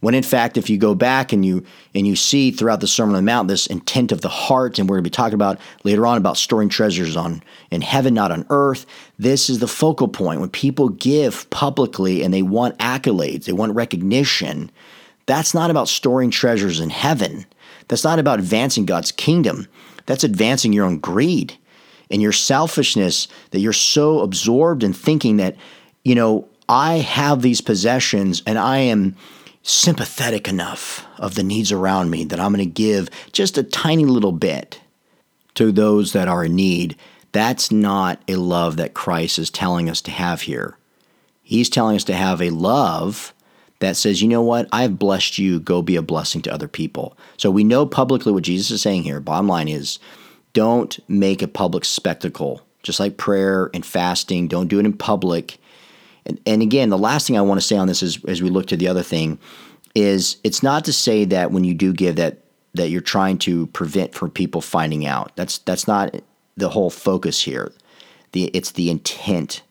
When 0.00 0.14
in 0.14 0.22
fact, 0.22 0.56
if 0.56 0.70
you 0.70 0.78
go 0.78 0.94
back 0.94 1.32
and 1.32 1.44
you 1.44 1.64
and 1.92 2.06
you 2.06 2.14
see 2.14 2.52
throughout 2.52 2.80
the 2.80 2.86
Sermon 2.86 3.16
on 3.16 3.24
the 3.24 3.28
Mount 3.28 3.48
this 3.48 3.66
intent 3.66 4.12
of 4.12 4.20
the 4.20 4.28
heart, 4.28 4.78
and 4.78 4.88
we're 4.88 4.98
going 4.98 5.04
to 5.04 5.10
be 5.10 5.14
talking 5.14 5.34
about 5.34 5.58
later 5.82 6.06
on 6.06 6.16
about 6.16 6.36
storing 6.36 6.68
treasures 6.68 7.16
on 7.16 7.42
in 7.72 7.82
heaven, 7.82 8.14
not 8.14 8.30
on 8.30 8.46
earth. 8.50 8.86
This 9.18 9.50
is 9.50 9.58
the 9.58 9.66
focal 9.66 10.06
point. 10.06 10.38
When 10.38 10.50
people 10.50 10.90
give 10.90 11.50
publicly 11.50 12.22
and 12.22 12.32
they 12.32 12.42
want 12.42 12.78
accolades, 12.78 13.46
they 13.46 13.52
want 13.52 13.74
recognition. 13.74 14.70
That's 15.26 15.52
not 15.52 15.70
about 15.70 15.88
storing 15.88 16.30
treasures 16.30 16.78
in 16.78 16.90
heaven. 16.90 17.44
That's 17.88 18.04
not 18.04 18.18
about 18.18 18.38
advancing 18.38 18.86
God's 18.86 19.12
kingdom. 19.12 19.66
That's 20.06 20.24
advancing 20.24 20.72
your 20.72 20.86
own 20.86 20.98
greed 20.98 21.56
and 22.10 22.22
your 22.22 22.32
selfishness 22.32 23.28
that 23.50 23.60
you're 23.60 23.72
so 23.72 24.20
absorbed 24.20 24.82
in 24.82 24.92
thinking 24.92 25.36
that, 25.36 25.56
you 26.04 26.14
know, 26.14 26.48
I 26.68 26.96
have 26.98 27.42
these 27.42 27.60
possessions 27.60 28.42
and 28.46 28.58
I 28.58 28.78
am 28.78 29.16
sympathetic 29.62 30.48
enough 30.48 31.06
of 31.18 31.34
the 31.34 31.42
needs 31.42 31.72
around 31.72 32.10
me 32.10 32.24
that 32.24 32.40
I'm 32.40 32.52
going 32.52 32.64
to 32.64 32.70
give 32.70 33.10
just 33.32 33.58
a 33.58 33.62
tiny 33.62 34.04
little 34.04 34.32
bit 34.32 34.80
to 35.54 35.72
those 35.72 36.12
that 36.12 36.28
are 36.28 36.44
in 36.44 36.56
need. 36.56 36.96
That's 37.32 37.70
not 37.70 38.22
a 38.28 38.36
love 38.36 38.76
that 38.76 38.94
Christ 38.94 39.38
is 39.38 39.50
telling 39.50 39.90
us 39.90 40.00
to 40.02 40.10
have 40.10 40.42
here. 40.42 40.78
He's 41.42 41.68
telling 41.68 41.96
us 41.96 42.04
to 42.04 42.14
have 42.14 42.40
a 42.40 42.50
love 42.50 43.34
that 43.80 43.96
says, 43.96 44.20
you 44.20 44.28
know 44.28 44.42
what, 44.42 44.68
I've 44.72 44.98
blessed 44.98 45.38
you, 45.38 45.60
go 45.60 45.82
be 45.82 45.96
a 45.96 46.02
blessing 46.02 46.42
to 46.42 46.52
other 46.52 46.68
people. 46.68 47.16
So 47.36 47.50
we 47.50 47.64
know 47.64 47.86
publicly 47.86 48.32
what 48.32 48.42
Jesus 48.42 48.70
is 48.70 48.82
saying 48.82 49.04
here. 49.04 49.20
Bottom 49.20 49.46
line 49.48 49.68
is, 49.68 49.98
don't 50.52 50.98
make 51.08 51.42
a 51.42 51.48
public 51.48 51.84
spectacle. 51.84 52.62
Just 52.82 53.00
like 53.00 53.16
prayer 53.16 53.70
and 53.74 53.84
fasting, 53.84 54.48
don't 54.48 54.68
do 54.68 54.78
it 54.78 54.86
in 54.86 54.92
public. 54.92 55.58
And, 56.26 56.40
and 56.46 56.62
again, 56.62 56.88
the 56.88 56.98
last 56.98 57.26
thing 57.26 57.36
I 57.36 57.42
want 57.42 57.60
to 57.60 57.66
say 57.66 57.76
on 57.76 57.86
this 57.86 58.02
is 58.02 58.24
as 58.24 58.42
we 58.42 58.50
look 58.50 58.66
to 58.66 58.76
the 58.76 58.88
other 58.88 59.02
thing 59.02 59.38
is 59.94 60.36
it's 60.44 60.62
not 60.62 60.84
to 60.84 60.92
say 60.92 61.24
that 61.26 61.50
when 61.50 61.64
you 61.64 61.74
do 61.74 61.92
give 61.92 62.16
that 62.16 62.38
that 62.74 62.90
you're 62.90 63.00
trying 63.00 63.38
to 63.38 63.66
prevent 63.68 64.14
from 64.14 64.30
people 64.30 64.60
finding 64.60 65.06
out. 65.06 65.32
That's 65.36 65.58
that's 65.58 65.88
not 65.88 66.14
the 66.56 66.68
whole 66.68 66.90
focus 66.90 67.42
here. 67.42 67.72
The 68.32 68.44
it's 68.54 68.72
the 68.72 68.90
intent 68.90 69.62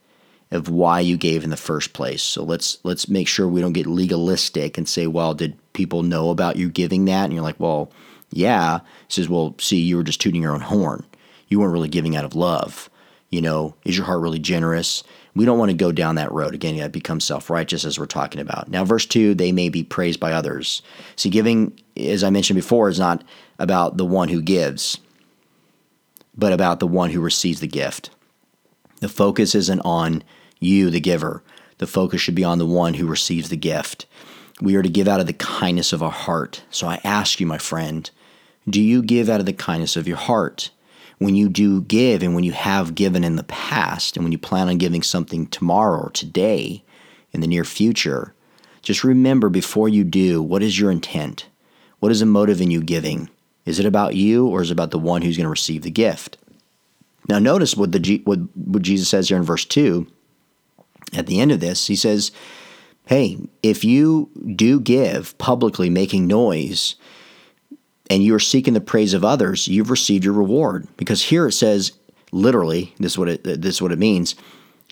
of 0.52 0.70
why 0.70 1.00
you 1.00 1.18
gave 1.18 1.44
in 1.44 1.50
the 1.50 1.58
first 1.58 1.94
place. 1.94 2.24
So 2.24 2.44
let's 2.44 2.78
let's 2.84 3.08
make 3.08 3.28
sure 3.28 3.48
we 3.48 3.62
don't 3.62 3.74
get 3.74 3.88
legalistic 3.88 4.78
and 4.78 4.88
say, 4.88 5.08
well, 5.08 5.34
did 5.34 5.58
people 5.74 6.04
know 6.04 6.30
about 6.30 6.56
you 6.56 6.70
giving 6.70 7.06
that? 7.06 7.26
And 7.26 7.34
you're 7.34 7.44
like, 7.44 7.60
well, 7.60 7.92
yeah. 8.32 8.80
He 9.08 9.14
says, 9.14 9.30
Well, 9.30 9.56
see, 9.60 9.82
you 9.82 9.98
were 9.98 10.04
just 10.04 10.22
tooting 10.22 10.42
your 10.42 10.54
own 10.54 10.62
horn. 10.62 11.06
You 11.48 11.60
weren't 11.60 11.74
really 11.74 11.90
giving 11.90 12.16
out 12.16 12.26
of 12.26 12.36
love. 12.36 12.90
You 13.30 13.42
know, 13.42 13.76
is 13.84 13.98
your 13.98 14.06
heart 14.06 14.22
really 14.22 14.40
generous? 14.40 15.04
We 15.36 15.46
don't 15.46 15.60
want 15.60 15.70
to 15.70 15.78
go 15.78 15.92
down 15.92 16.16
that 16.16 16.32
road. 16.32 16.54
Again, 16.54 16.78
that 16.78 16.92
becomes 16.92 17.24
self 17.24 17.50
righteous 17.50 17.86
as 17.86 18.00
we're 18.00 18.06
talking 18.06 18.42
about. 18.42 18.70
Now, 18.70 18.84
verse 18.84 19.06
2 19.06 19.36
they 19.36 19.52
may 19.52 19.70
be 19.70 19.84
praised 19.84 20.20
by 20.20 20.34
others. 20.34 20.82
See, 21.16 21.30
giving, 21.30 21.78
as 21.96 22.24
I 22.24 22.30
mentioned 22.30 22.56
before, 22.56 22.90
is 22.90 23.00
not 23.00 23.24
about 23.60 23.98
the 23.98 24.06
one 24.06 24.30
who 24.30 24.42
gives, 24.42 24.98
but 26.36 26.54
about 26.54 26.80
the 26.80 26.88
one 26.88 27.12
who 27.12 27.22
receives 27.22 27.60
the 27.60 27.68
gift. 27.68 28.10
The 29.00 29.10
focus 29.10 29.54
isn't 29.56 29.82
on 29.82 30.24
you, 30.60 30.90
the 30.90 31.00
giver. 31.00 31.44
The 31.78 31.88
focus 31.88 32.22
should 32.22 32.36
be 32.36 32.44
on 32.44 32.58
the 32.58 32.66
one 32.66 32.96
who 32.96 33.08
receives 33.08 33.50
the 33.50 33.58
gift. 33.58 34.06
We 34.62 34.76
are 34.76 34.82
to 34.82 34.90
give 34.90 35.08
out 35.08 35.20
of 35.20 35.28
the 35.28 35.34
kindness 35.34 35.94
of 35.94 36.02
our 36.02 36.12
heart. 36.12 36.64
So 36.72 36.88
I 36.88 37.00
ask 37.04 37.40
you, 37.40 37.46
my 37.46 37.58
friend, 37.58 38.10
do 38.68 38.82
you 38.82 39.02
give 39.02 39.30
out 39.30 39.40
of 39.40 39.46
the 39.46 39.54
kindness 39.54 39.96
of 39.96 40.08
your 40.08 40.18
heart? 40.18 40.72
when 41.20 41.36
you 41.36 41.50
do 41.50 41.82
give 41.82 42.22
and 42.22 42.36
when 42.36 42.44
you 42.44 42.52
have 42.52 42.96
given 42.96 43.24
in 43.24 43.36
the 43.36 43.44
past 43.44 44.16
and 44.16 44.24
when 44.24 44.32
you 44.32 44.38
plan 44.38 44.70
on 44.70 44.78
giving 44.78 45.02
something 45.02 45.48
tomorrow 45.48 46.02
or 46.02 46.12
today 46.12 46.84
in 47.32 47.42
the 47.42 47.48
near 47.48 47.64
future, 47.64 48.34
just 48.82 49.04
remember 49.04 49.50
before 49.50 49.90
you 49.90 50.04
do, 50.04 50.42
what 50.42 50.62
is 50.62 50.80
your 50.80 50.92
intent? 50.92 51.48
What 52.00 52.12
is 52.12 52.20
the 52.20 52.26
motive 52.26 52.62
in 52.62 52.72
you 52.72 52.82
giving? 52.82 53.30
Is 53.66 53.80
it 53.80 53.86
about 53.86 54.16
you 54.16 54.48
or 54.48 54.62
is 54.62 54.70
it 54.70 54.74
about 54.74 54.92
the 54.92 55.00
one 55.00 55.24
who's 55.24 55.38
going 55.38 55.46
to 55.46 55.50
receive 55.50 55.82
the 55.82 55.92
gift? 55.92 56.38
Now, 57.28 57.40
notice 57.40 57.76
what, 57.76 57.92
the, 57.92 58.22
what, 58.24 58.40
what 58.56 58.84
Jesus 58.84 59.10
says 59.10 59.28
here 59.28 59.38
in 59.38 59.44
verse 59.44 59.66
2. 59.66 60.08
At 61.14 61.28
the 61.28 61.40
end 61.40 61.52
of 61.52 61.60
this, 61.60 61.88
he 61.88 61.96
says, 61.96 62.32
Hey, 63.06 63.38
if 63.64 63.86
you 63.86 64.30
do 64.56 64.80
give 64.82 65.38
publicly, 65.38 65.90
making 65.90 66.28
noise, 66.28 66.96
and 68.10 68.24
you 68.24 68.36
are 68.36 68.40
seeking 68.40 68.74
the 68.74 68.82
praise 68.82 69.14
of 69.14 69.24
others, 69.24 69.68
you've 69.68 69.90
received 69.90 70.26
your 70.26 70.34
reward. 70.34 70.88
Because 70.98 71.24
here 71.24 71.48
it 71.48 71.54
says, 71.54 71.94
literally, 72.32 72.94
this 73.00 73.14
is 73.14 73.18
what 73.18 73.30
it, 73.30 73.44
this 73.44 73.76
is 73.76 73.82
what 73.82 73.92
it 73.92 74.00
means 74.00 74.36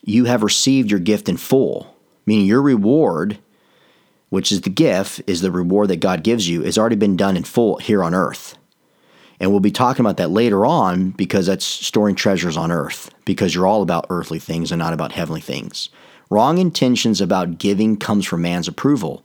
you 0.05 0.25
have 0.25 0.43
received 0.43 0.91
your 0.91 0.99
gift 0.99 1.27
in 1.27 1.35
full, 1.35 1.95
meaning 2.27 2.45
your 2.45 2.61
reward, 2.61 3.39
which 4.29 4.51
is 4.51 4.61
the 4.61 4.69
gift, 4.69 5.21
is 5.25 5.41
the 5.41 5.51
reward 5.51 5.87
that 5.89 5.99
God 5.99 6.23
gives 6.23 6.47
you, 6.47 6.61
has 6.61 6.77
already 6.77 6.95
been 6.95 7.17
done 7.17 7.35
in 7.35 7.43
full 7.43 7.77
here 7.77 8.03
on 8.03 8.13
earth. 8.13 8.55
And 9.39 9.51
we'll 9.51 9.59
be 9.59 9.71
talking 9.71 10.05
about 10.05 10.17
that 10.17 10.31
later 10.31 10.65
on 10.65 11.11
because 11.11 11.45
that's 11.45 11.65
storing 11.65 12.15
treasures 12.15 12.57
on 12.57 12.71
earth, 12.71 13.13
because 13.25 13.53
you're 13.53 13.67
all 13.67 13.81
about 13.81 14.07
earthly 14.09 14.39
things 14.39 14.71
and 14.71 14.79
not 14.79 14.93
about 14.93 15.11
heavenly 15.11 15.41
things. 15.41 15.89
Wrong 16.29 16.57
intentions 16.57 17.21
about 17.21 17.57
giving 17.57 17.97
comes 17.97 18.25
from 18.25 18.41
man's 18.41 18.67
approval, 18.67 19.23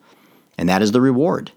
and 0.58 0.68
that 0.68 0.82
is 0.82 0.92
the 0.92 1.00
reward 1.00 1.52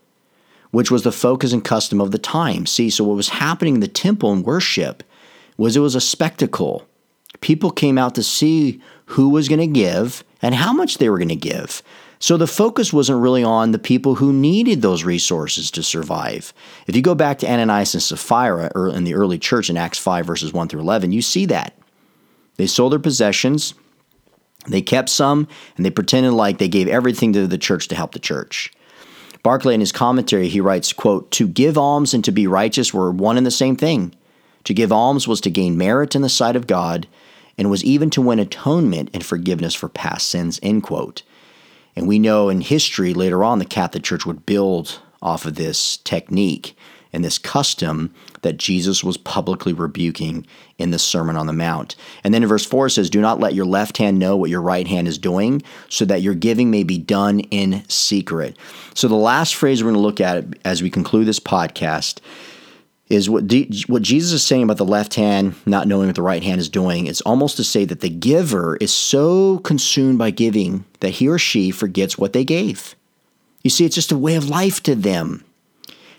which 0.74 0.90
was 0.90 1.04
the 1.04 1.12
focus 1.12 1.54
and 1.54 1.64
custom 1.64 2.02
of 2.02 2.10
the 2.10 2.18
time. 2.18 2.66
See, 2.66 2.90
so 2.90 3.04
what 3.04 3.16
was 3.16 3.30
happening 3.30 3.76
in 3.76 3.80
the 3.80 3.88
temple 3.88 4.34
and 4.34 4.44
worship 4.44 5.04
was 5.56 5.78
it 5.78 5.82
was 5.82 5.94
a 5.94 6.02
spectacle. 6.02 6.88
People 7.42 7.70
came 7.70 8.00
out 8.00 8.16
to 8.16 8.24
see 8.24 8.82
who 9.06 9.30
was 9.30 9.48
going 9.48 9.60
to 9.60 9.68
give 9.68 10.24
and 10.42 10.56
how 10.56 10.74
much 10.74 10.98
they 10.98 11.12
were 11.12 11.20
going 11.20 11.30
to 11.30 11.36
give. 11.36 11.84
So 12.24 12.38
the 12.38 12.48
focus 12.48 12.94
wasn't 12.94 13.20
really 13.20 13.44
on 13.44 13.72
the 13.72 13.78
people 13.78 14.16
who 14.16 14.32
needed 14.32 14.82
those 14.82 15.04
resources 15.04 15.70
to 15.72 15.84
survive. 15.84 16.54
If 16.88 16.96
you 16.96 17.02
go 17.02 17.16
back 17.16 17.40
to 17.40 17.52
Ananias 17.52 17.96
and 17.96 18.02
Sapphira 18.02 18.72
in 18.94 19.04
the 19.04 19.16
early 19.16 19.38
church 19.38 19.70
in 19.70 19.76
Acts 19.76 20.00
5, 20.00 20.26
verses 20.26 20.54
1 20.54 20.70
through 20.70 20.80
11, 20.80 21.12
you 21.12 21.22
see 21.22 21.46
that. 21.48 21.78
They 22.56 22.66
sold 22.66 22.94
their 22.94 23.00
possessions, 23.00 23.74
they 24.66 24.82
kept 24.82 25.10
some, 25.10 25.50
and 25.76 25.86
they 25.86 25.90
pretended 25.90 26.32
like 26.32 26.60
they 26.60 26.70
gave 26.70 26.88
everything 26.88 27.34
to 27.34 27.46
the 27.46 27.58
church 27.58 27.90
to 27.90 27.96
help 27.96 28.14
the 28.14 28.20
church. 28.20 28.72
Barclay 29.44 29.74
in 29.74 29.82
his 29.82 29.92
commentary, 29.92 30.48
he 30.48 30.62
writes, 30.62 30.94
quote, 30.94 31.30
To 31.32 31.46
give 31.46 31.78
alms 31.78 32.14
and 32.14 32.24
to 32.24 32.32
be 32.32 32.48
righteous 32.48 32.94
were 32.94 33.12
one 33.12 33.36
and 33.36 33.46
the 33.46 33.52
same 33.52 33.76
thing. 33.76 34.16
To 34.64 34.74
give 34.74 34.94
alms 34.94 35.28
was 35.28 35.42
to 35.42 35.50
gain 35.50 35.78
merit 35.78 36.16
in 36.16 36.22
the 36.22 36.30
sight 36.30 36.56
of 36.56 36.68
God, 36.68 37.06
and 37.58 37.70
was 37.70 37.84
even 37.84 38.10
to 38.12 38.22
win 38.22 38.40
atonement 38.40 39.10
and 39.14 39.26
forgiveness 39.26 39.76
for 39.76 39.90
past 39.90 40.28
sins, 40.28 40.58
end 40.64 40.84
quote. 40.84 41.24
And 41.96 42.08
we 42.08 42.20
know 42.20 42.50
in 42.50 42.62
history 42.62 43.14
later 43.14 43.44
on 43.44 43.60
the 43.60 43.66
Catholic 43.66 44.04
Church 44.04 44.26
would 44.26 44.46
build 44.46 45.00
off 45.22 45.46
of 45.46 45.56
this 45.56 45.98
technique 45.98 46.76
and 47.14 47.24
this 47.24 47.38
custom 47.38 48.14
that 48.42 48.58
Jesus 48.58 49.04
was 49.04 49.18
publicly 49.18 49.72
rebuking 49.72 50.46
in 50.78 50.90
the 50.92 51.00
Sermon 51.00 51.36
on 51.36 51.46
the 51.46 51.54
Mount. 51.54 51.96
And 52.24 52.34
then 52.34 52.44
in 52.44 52.50
verse 52.50 52.66
4 52.66 52.88
it 52.88 52.92
says, 52.92 53.10
Do 53.10 53.22
not 53.22 53.40
let 53.40 53.54
your 53.54 53.66
left 53.66 53.98
hand 53.98 54.18
know 54.18 54.36
what 54.36 54.50
your 54.50 54.62
right 54.62 54.88
hand 54.88 55.08
is 55.08 55.20
doing, 55.20 55.62
so 55.90 56.06
that 56.06 56.24
your 56.24 56.34
giving 56.34 56.72
may 56.72 56.84
be 56.84 56.98
done 56.98 57.40
in 57.40 57.88
secret. 57.88 58.58
So 58.96 59.08
the 59.08 59.16
last 59.16 59.56
phrase 59.56 59.84
we're 59.84 59.92
going 59.92 60.02
to 60.02 60.08
look 60.08 60.20
at 60.20 60.46
as 60.66 60.82
we 60.82 60.90
conclude 60.90 61.28
this 61.28 61.40
podcast 61.40 62.20
is 63.10 63.30
what, 63.30 63.44
what 63.88 64.02
Jesus 64.02 64.32
is 64.32 64.44
saying 64.44 64.64
about 64.64 64.78
the 64.78 64.86
left 64.86 65.16
hand 65.16 65.56
not 65.66 65.88
knowing 65.88 66.08
what 66.08 66.16
the 66.16 66.22
right 66.22 66.44
hand 66.44 66.60
is 66.60 66.70
doing. 66.70 67.06
It's 67.08 67.22
almost 67.22 67.58
to 67.58 67.64
say 67.64 67.86
that 67.86 68.00
the 68.00 68.10
giver 68.10 68.78
is 68.78 68.94
so 68.94 69.60
consumed 69.60 70.18
by 70.18 70.32
giving 70.32 70.86
that 71.02 71.10
he 71.10 71.28
or 71.28 71.38
she 71.38 71.70
forgets 71.70 72.18
what 72.18 72.34
they 72.34 72.46
gave. 72.46 72.96
You 73.64 73.70
see, 73.70 73.86
it's 73.86 73.96
just 73.96 74.12
a 74.12 74.18
way 74.18 74.36
of 74.36 74.50
life 74.50 74.82
to 74.84 74.96
them. 74.96 75.44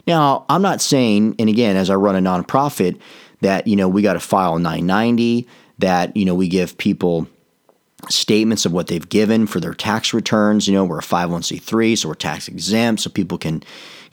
Now, 0.07 0.45
I'm 0.49 0.63
not 0.63 0.81
saying, 0.81 1.37
and 1.39 1.49
again, 1.49 1.77
as 1.77 1.91
I 1.91 1.95
run 1.95 2.17
a 2.17 2.21
nonprofit, 2.21 3.01
that 3.41 3.67
you 3.67 3.77
know 3.77 3.89
we 3.89 4.03
got 4.03 4.15
to 4.15 4.21
file 4.21 4.59
990, 4.59 5.47
that 5.79 6.17
you 6.17 6.25
know 6.25 6.35
we 6.35 6.49
give 6.49 6.79
people 6.79 7.27
statements 8.11 8.67
of 8.67 8.73
what 8.73 8.87
they've 8.87 9.09
given 9.09 9.47
for 9.47 9.61
their 9.61 9.75
tax 9.75 10.13
returns. 10.13 10.69
You 10.69 10.75
know, 10.75 10.85
we're 10.85 10.99
a 10.99 11.03
501c3, 11.03 11.97
so 11.97 12.09
we're 12.09 12.15
tax 12.15 12.49
exempt, 12.49 13.03
so 13.03 13.11
people 13.11 13.39
can 13.39 13.63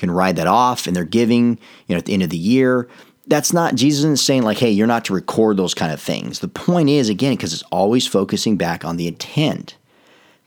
can 0.02 0.12
ride 0.12 0.36
that 0.36 0.48
off, 0.48 0.88
and 0.88 0.96
they're 0.96 1.06
giving. 1.06 1.58
You 1.88 1.96
know, 1.96 1.98
at 1.98 2.06
the 2.06 2.14
end 2.14 2.24
of 2.24 2.30
the 2.30 2.38
year. 2.38 2.88
That's 3.28 3.54
not 3.54 3.76
Jesus 3.76 4.00
isn't 4.00 4.20
saying 4.20 4.42
like, 4.42 4.58
hey, 4.58 4.72
you're 4.72 4.88
not 4.88 5.06
to 5.06 5.14
record 5.14 5.56
those 5.56 5.76
kind 5.76 5.94
of 5.94 6.02
things. 6.02 6.40
The 6.40 6.48
point 6.48 6.90
is 6.90 7.08
again 7.08 7.34
because 7.34 7.54
it's 7.54 7.64
always 7.72 8.08
focusing 8.08 8.58
back 8.58 8.84
on 8.84 8.98
the 8.98 9.08
intent. 9.08 9.78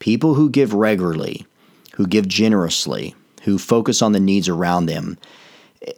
People 0.00 0.34
who 0.34 0.50
give 0.50 0.74
regularly, 0.74 1.46
who 1.94 2.06
give 2.06 2.28
generously, 2.28 3.14
who 3.44 3.58
focus 3.58 4.02
on 4.02 4.12
the 4.12 4.20
needs 4.20 4.48
around 4.48 4.86
them 4.86 5.18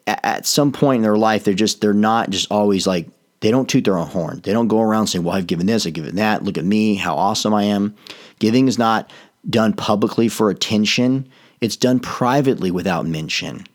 at 0.07 0.47
some 0.47 0.73
point 0.73 0.97
in 0.97 1.03
their 1.03 1.17
life 1.17 1.45
they're 1.45 1.55
just 1.55 1.81
they're 1.81 1.95
not 1.95 2.31
just 2.31 2.51
always 2.51 2.87
like 2.87 3.09
they 3.41 3.51
don't 3.51 3.69
toot 3.69 3.85
their 3.85 3.99
own 3.99 4.09
horn 4.09 4.41
they 4.45 4.53
don't 4.53 4.69
go 4.69 4.81
around 4.81 5.07
saying 5.07 5.25
well 5.25 5.37
i've 5.37 5.47
given 5.47 5.67
this 5.67 5.87
i've 5.87 5.93
given 5.93 6.17
that 6.17 6.43
look 6.43 6.59
at 6.59 6.65
me 6.65 6.95
how 6.95 7.15
awesome 7.15 7.55
i 7.55 7.63
am 7.63 7.95
giving 8.39 8.69
is 8.69 8.79
not 8.79 9.13
done 9.49 9.73
publicly 9.73 10.29
for 10.29 10.51
attention 10.51 11.29
it's 11.61 11.77
done 11.77 12.01
privately 12.01 12.71
without 12.71 13.07
mention 13.07 13.67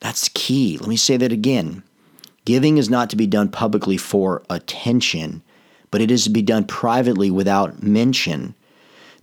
that's 0.00 0.28
key 0.34 0.78
let 0.78 0.88
me 0.88 0.96
say 0.96 1.16
that 1.16 1.32
again 1.32 1.82
giving 2.44 2.78
is 2.78 2.90
not 2.90 3.10
to 3.10 3.16
be 3.16 3.26
done 3.26 3.48
publicly 3.48 3.96
for 3.96 4.42
attention 4.50 5.42
but 5.90 6.00
it 6.00 6.10
is 6.10 6.24
to 6.24 6.30
be 6.30 6.42
done 6.42 6.64
privately 6.64 7.30
without 7.30 7.82
mention 7.82 8.54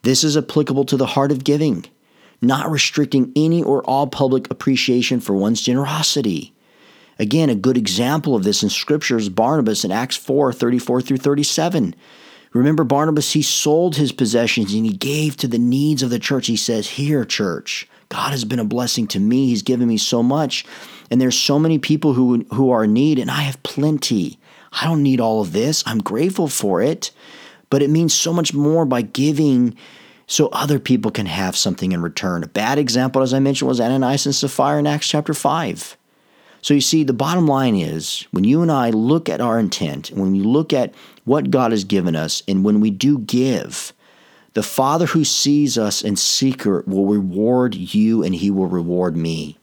this 0.04 0.24
is 0.24 0.38
applicable 0.38 0.86
to 0.86 0.98
the 0.98 1.08
heart 1.08 1.32
of 1.32 1.44
giving 1.44 1.86
not 2.42 2.70
restricting 2.70 3.32
any 3.36 3.62
or 3.64 3.84
all 3.84 4.08
public 4.08 4.50
appreciation 4.52 5.20
for 5.20 5.34
one's 5.36 5.62
generosity. 5.62 6.54
Again, 7.18 7.50
a 7.50 7.56
good 7.56 7.78
example 7.78 8.36
of 8.36 8.44
this 8.44 8.62
in 8.62 8.70
Scripture 8.70 9.18
is 9.18 9.30
Barnabas 9.30 9.86
in 9.86 9.92
Acts 9.92 10.18
4 10.18 10.52
34 10.52 11.02
through 11.02 11.18
37. 11.18 11.96
Remember, 12.54 12.84
Barnabas, 12.84 13.34
he 13.34 13.42
sold 13.42 13.98
his 13.98 14.12
possessions 14.12 14.74
and 14.74 14.86
he 14.86 14.94
gave 14.94 15.36
to 15.38 15.48
the 15.48 15.58
needs 15.58 16.04
of 16.04 16.10
the 16.10 16.20
church. 16.20 16.48
He 16.48 16.56
says, 16.56 16.92
Here, 16.92 17.26
church, 17.26 17.88
God 18.10 18.32
has 18.32 18.46
been 18.46 18.60
a 18.60 18.66
blessing 18.66 19.08
to 19.08 19.20
me. 19.20 19.48
He's 19.48 19.62
given 19.62 19.88
me 19.88 19.98
so 19.98 20.24
much. 20.24 20.66
And 21.12 21.22
there's 21.22 21.38
so 21.38 21.60
many 21.60 21.80
people 21.80 22.14
who, 22.14 22.46
who 22.54 22.72
are 22.72 22.84
in 22.86 22.94
need, 22.94 23.20
and 23.20 23.30
I 23.30 23.42
have 23.42 23.62
plenty. 23.64 24.40
I 24.72 24.86
don't 24.86 25.04
need 25.04 25.20
all 25.20 25.42
of 25.42 25.54
this. 25.54 25.84
I'm 25.86 26.00
grateful 26.00 26.48
for 26.48 26.82
it. 26.82 27.12
But 27.70 27.82
it 27.82 27.90
means 27.90 28.14
so 28.14 28.34
much 28.34 28.54
more 28.54 28.86
by 28.86 29.02
giving 29.02 29.76
so 30.28 30.48
other 30.48 30.80
people 30.80 31.12
can 31.12 31.26
have 31.26 31.56
something 31.56 31.92
in 31.92 32.02
return. 32.02 32.44
A 32.44 32.48
bad 32.48 32.78
example, 32.78 33.22
as 33.22 33.34
I 33.34 33.40
mentioned, 33.40 33.68
was 33.68 33.80
Ananias 33.80 34.26
and 34.26 34.34
Sapphira 34.34 34.80
in 34.80 34.88
Acts 34.88 35.08
chapter 35.08 35.34
5. 35.34 35.98
So 36.62 36.74
you 36.74 36.82
see, 36.82 37.04
the 37.04 37.14
bottom 37.14 37.48
line 37.48 37.76
is 37.76 38.26
when 38.32 38.44
you 38.44 38.64
and 38.64 38.72
I 38.72 38.90
look 38.90 39.30
at 39.30 39.40
our 39.40 39.60
intent, 39.60 40.08
when 40.08 40.32
we 40.32 40.40
look 40.40 40.74
at 40.74 40.96
what 41.24 41.52
God 41.52 41.72
has 41.72 41.84
given 41.84 42.16
us, 42.16 42.42
and 42.48 42.64
when 42.64 42.80
we 42.80 42.90
do 42.90 43.20
give, 43.20 43.94
the 44.56 44.64
Father 44.64 45.08
who 45.08 45.26
sees 45.26 45.78
us 45.78 46.02
in 46.02 46.16
secret 46.16 46.88
will 46.88 47.06
reward 47.06 47.76
you 47.76 48.24
and 48.24 48.34
he 48.34 48.50
will 48.50 48.68
reward 48.68 49.18
me. 49.18 49.58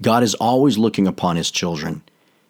God 0.00 0.22
is 0.22 0.36
always 0.36 0.78
looking 0.78 1.08
upon 1.08 1.34
his 1.34 1.50
children. 1.50 2.02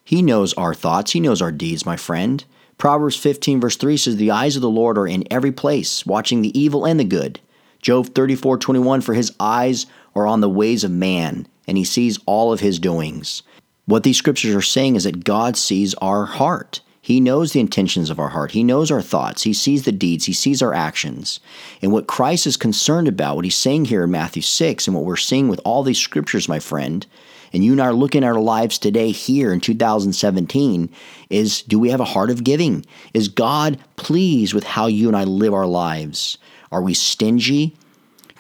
He 0.05 0.21
knows 0.21 0.53
our 0.55 0.75
thoughts, 0.75 1.13
he 1.13 1.21
knows 1.21 1.41
our 1.41 1.51
deeds, 1.51 1.87
my 1.87 1.97
friend. 1.97 2.45
Proverbs 2.77 3.17
15, 3.17 3.63
verse 3.63 3.77
3 3.77 3.97
says, 3.97 4.17
The 4.17 4.31
eyes 4.31 4.57
of 4.57 4.63
the 4.63 4.69
Lord 4.69 4.99
are 4.99 5.07
in 5.07 5.25
every 5.31 5.53
place, 5.53 6.05
watching 6.05 6.43
the 6.43 6.59
evil 6.59 6.85
and 6.85 7.01
the 7.01 7.05
good. 7.05 7.41
Job 7.81 8.15
34, 8.15 8.59
21, 8.59 9.01
For 9.01 9.15
his 9.15 9.33
eyes 9.41 9.87
are 10.15 10.27
on 10.27 10.43
the 10.43 10.51
ways 10.51 10.85
of 10.85 10.91
man, 10.91 11.47
and 11.67 11.79
he 11.79 11.85
sees 11.85 12.19
all 12.27 12.53
of 12.53 12.61
his 12.61 12.79
doings. 12.79 13.43
What 13.87 14.03
these 14.03 14.19
scriptures 14.19 14.55
are 14.55 14.61
saying 14.61 14.97
is 14.97 15.05
that 15.05 15.25
God 15.25 15.57
sees 15.57 15.95
our 15.95 16.27
heart. 16.27 16.83
He 17.11 17.19
knows 17.19 17.53
the 17.53 17.59
intentions 17.59 18.09
of 18.09 18.21
our 18.21 18.29
heart. 18.29 18.53
He 18.53 18.63
knows 18.63 18.89
our 18.89 19.03
thoughts. 19.03 19.43
He 19.43 19.53
sees 19.53 19.83
the 19.83 19.91
deeds. 19.91 20.27
He 20.27 20.33
sees 20.33 20.63
our 20.63 20.73
actions. 20.73 21.41
And 21.83 21.91
what 21.91 22.07
Christ 22.07 22.47
is 22.47 22.57
concerned 22.57 23.09
about, 23.09 23.35
what 23.35 23.45
he's 23.45 23.57
saying 23.57 23.87
here 23.87 24.05
in 24.05 24.13
Matthew 24.13 24.43
6, 24.43 24.87
and 24.87 24.95
what 24.95 25.05
we're 25.05 25.17
seeing 25.17 25.49
with 25.49 25.61
all 25.65 25.83
these 25.83 25.99
scriptures, 25.99 26.49
my 26.49 26.61
friend, 26.61 27.05
and 27.53 27.65
you 27.65 27.73
and 27.73 27.83
I 27.83 27.87
are 27.87 27.93
looking 27.93 28.23
at 28.23 28.29
our 28.29 28.41
lives 28.41 28.79
today 28.79 29.11
here 29.11 29.53
in 29.53 29.59
2017 29.59 30.89
is 31.31 31.63
do 31.63 31.81
we 31.81 31.91
have 31.91 31.99
a 31.99 32.05
heart 32.05 32.31
of 32.31 32.45
giving? 32.45 32.87
Is 33.13 33.27
God 33.27 33.81
pleased 33.97 34.55
with 34.55 34.63
how 34.63 34.87
you 34.87 35.09
and 35.09 35.17
I 35.17 35.25
live 35.25 35.53
our 35.53 35.67
lives? 35.67 36.39
Are 36.71 36.81
we 36.81 36.95
stingy? 36.95 37.75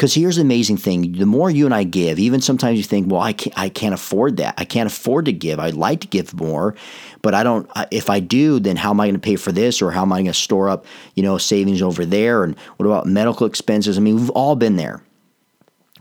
Because 0.01 0.15
here's 0.15 0.37
the 0.37 0.43
amazing 0.43 0.79
thing: 0.79 1.13
the 1.13 1.27
more 1.27 1.51
you 1.51 1.67
and 1.67 1.75
I 1.75 1.85
give, 1.85 2.19
even 2.19 2.41
sometimes 2.41 2.79
you 2.79 2.85
think, 2.85 3.13
"Well, 3.13 3.21
I 3.21 3.35
can't, 3.35 3.59
I 3.59 3.69
can't 3.69 3.93
afford 3.93 4.39
that. 4.39 4.55
I 4.57 4.65
can't 4.65 4.87
afford 4.87 5.27
to 5.27 5.33
give. 5.33 5.59
I'd 5.59 5.75
like 5.75 6.01
to 6.01 6.07
give 6.07 6.33
more, 6.33 6.75
but 7.21 7.35
I 7.35 7.43
don't. 7.43 7.71
If 7.91 8.09
I 8.09 8.19
do, 8.19 8.61
then 8.61 8.77
how 8.77 8.93
am 8.93 9.01
I 9.01 9.05
going 9.05 9.17
to 9.17 9.21
pay 9.21 9.37
for 9.37 9.53
this, 9.53 9.83
or 9.83 9.91
how 9.91 10.01
am 10.01 10.11
I 10.15 10.17
going 10.17 10.29
to 10.29 10.33
store 10.33 10.71
up, 10.71 10.87
you 11.17 11.23
know, 11.23 11.37
savings 11.37 11.83
over 11.83 12.07
there? 12.07 12.45
And 12.45 12.59
what 12.79 12.87
about 12.87 13.05
medical 13.05 13.47
expenses? 13.47 13.99
I 13.99 14.01
mean, 14.01 14.17
we've 14.17 14.31
all 14.31 14.57
been 14.57 14.77
there. 14.77 15.03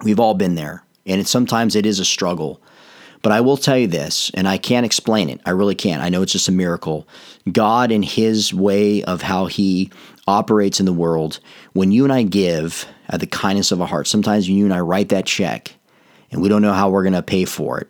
We've 0.02 0.22
all 0.22 0.34
been 0.34 0.56
there, 0.56 0.82
and 1.06 1.28
sometimes 1.28 1.76
it 1.76 1.86
is 1.86 2.00
a 2.00 2.06
struggle. 2.06 2.62
But 3.22 3.34
I 3.34 3.42
will 3.42 3.58
tell 3.58 3.78
you 3.78 3.88
this, 3.88 4.32
and 4.34 4.48
I 4.48 4.58
can't 4.58 4.86
explain 4.86 5.28
it. 5.28 5.42
I 5.46 5.50
really 5.50 5.76
can't. 5.76 6.02
I 6.02 6.08
know 6.08 6.22
it's 6.22 6.32
just 6.32 6.48
a 6.48 6.54
miracle. 6.54 7.06
God, 7.52 7.92
in 7.92 8.04
His 8.04 8.54
way 8.54 9.04
of 9.04 9.24
how 9.24 9.48
He 9.48 9.92
operates 10.26 10.80
in 10.80 10.86
the 10.86 10.94
world, 10.94 11.42
when 11.74 11.92
you 11.92 12.06
and 12.06 12.14
I 12.14 12.24
give 12.24 12.88
at 13.10 13.20
the 13.20 13.28
kindness 13.28 13.72
of 13.72 13.80
a 13.80 13.86
heart, 13.86 14.08
sometimes 14.08 14.48
you 14.48 14.66
and 14.66 14.74
I 14.74 14.80
write 14.80 15.10
that 15.10 15.26
check 15.26 15.74
and 16.32 16.42
we 16.42 16.50
don't 16.50 16.62
know 16.62 16.74
how 16.74 16.90
we're 16.90 17.04
going 17.04 17.14
to 17.14 17.24
pay 17.24 17.46
for 17.46 17.80
it, 17.80 17.88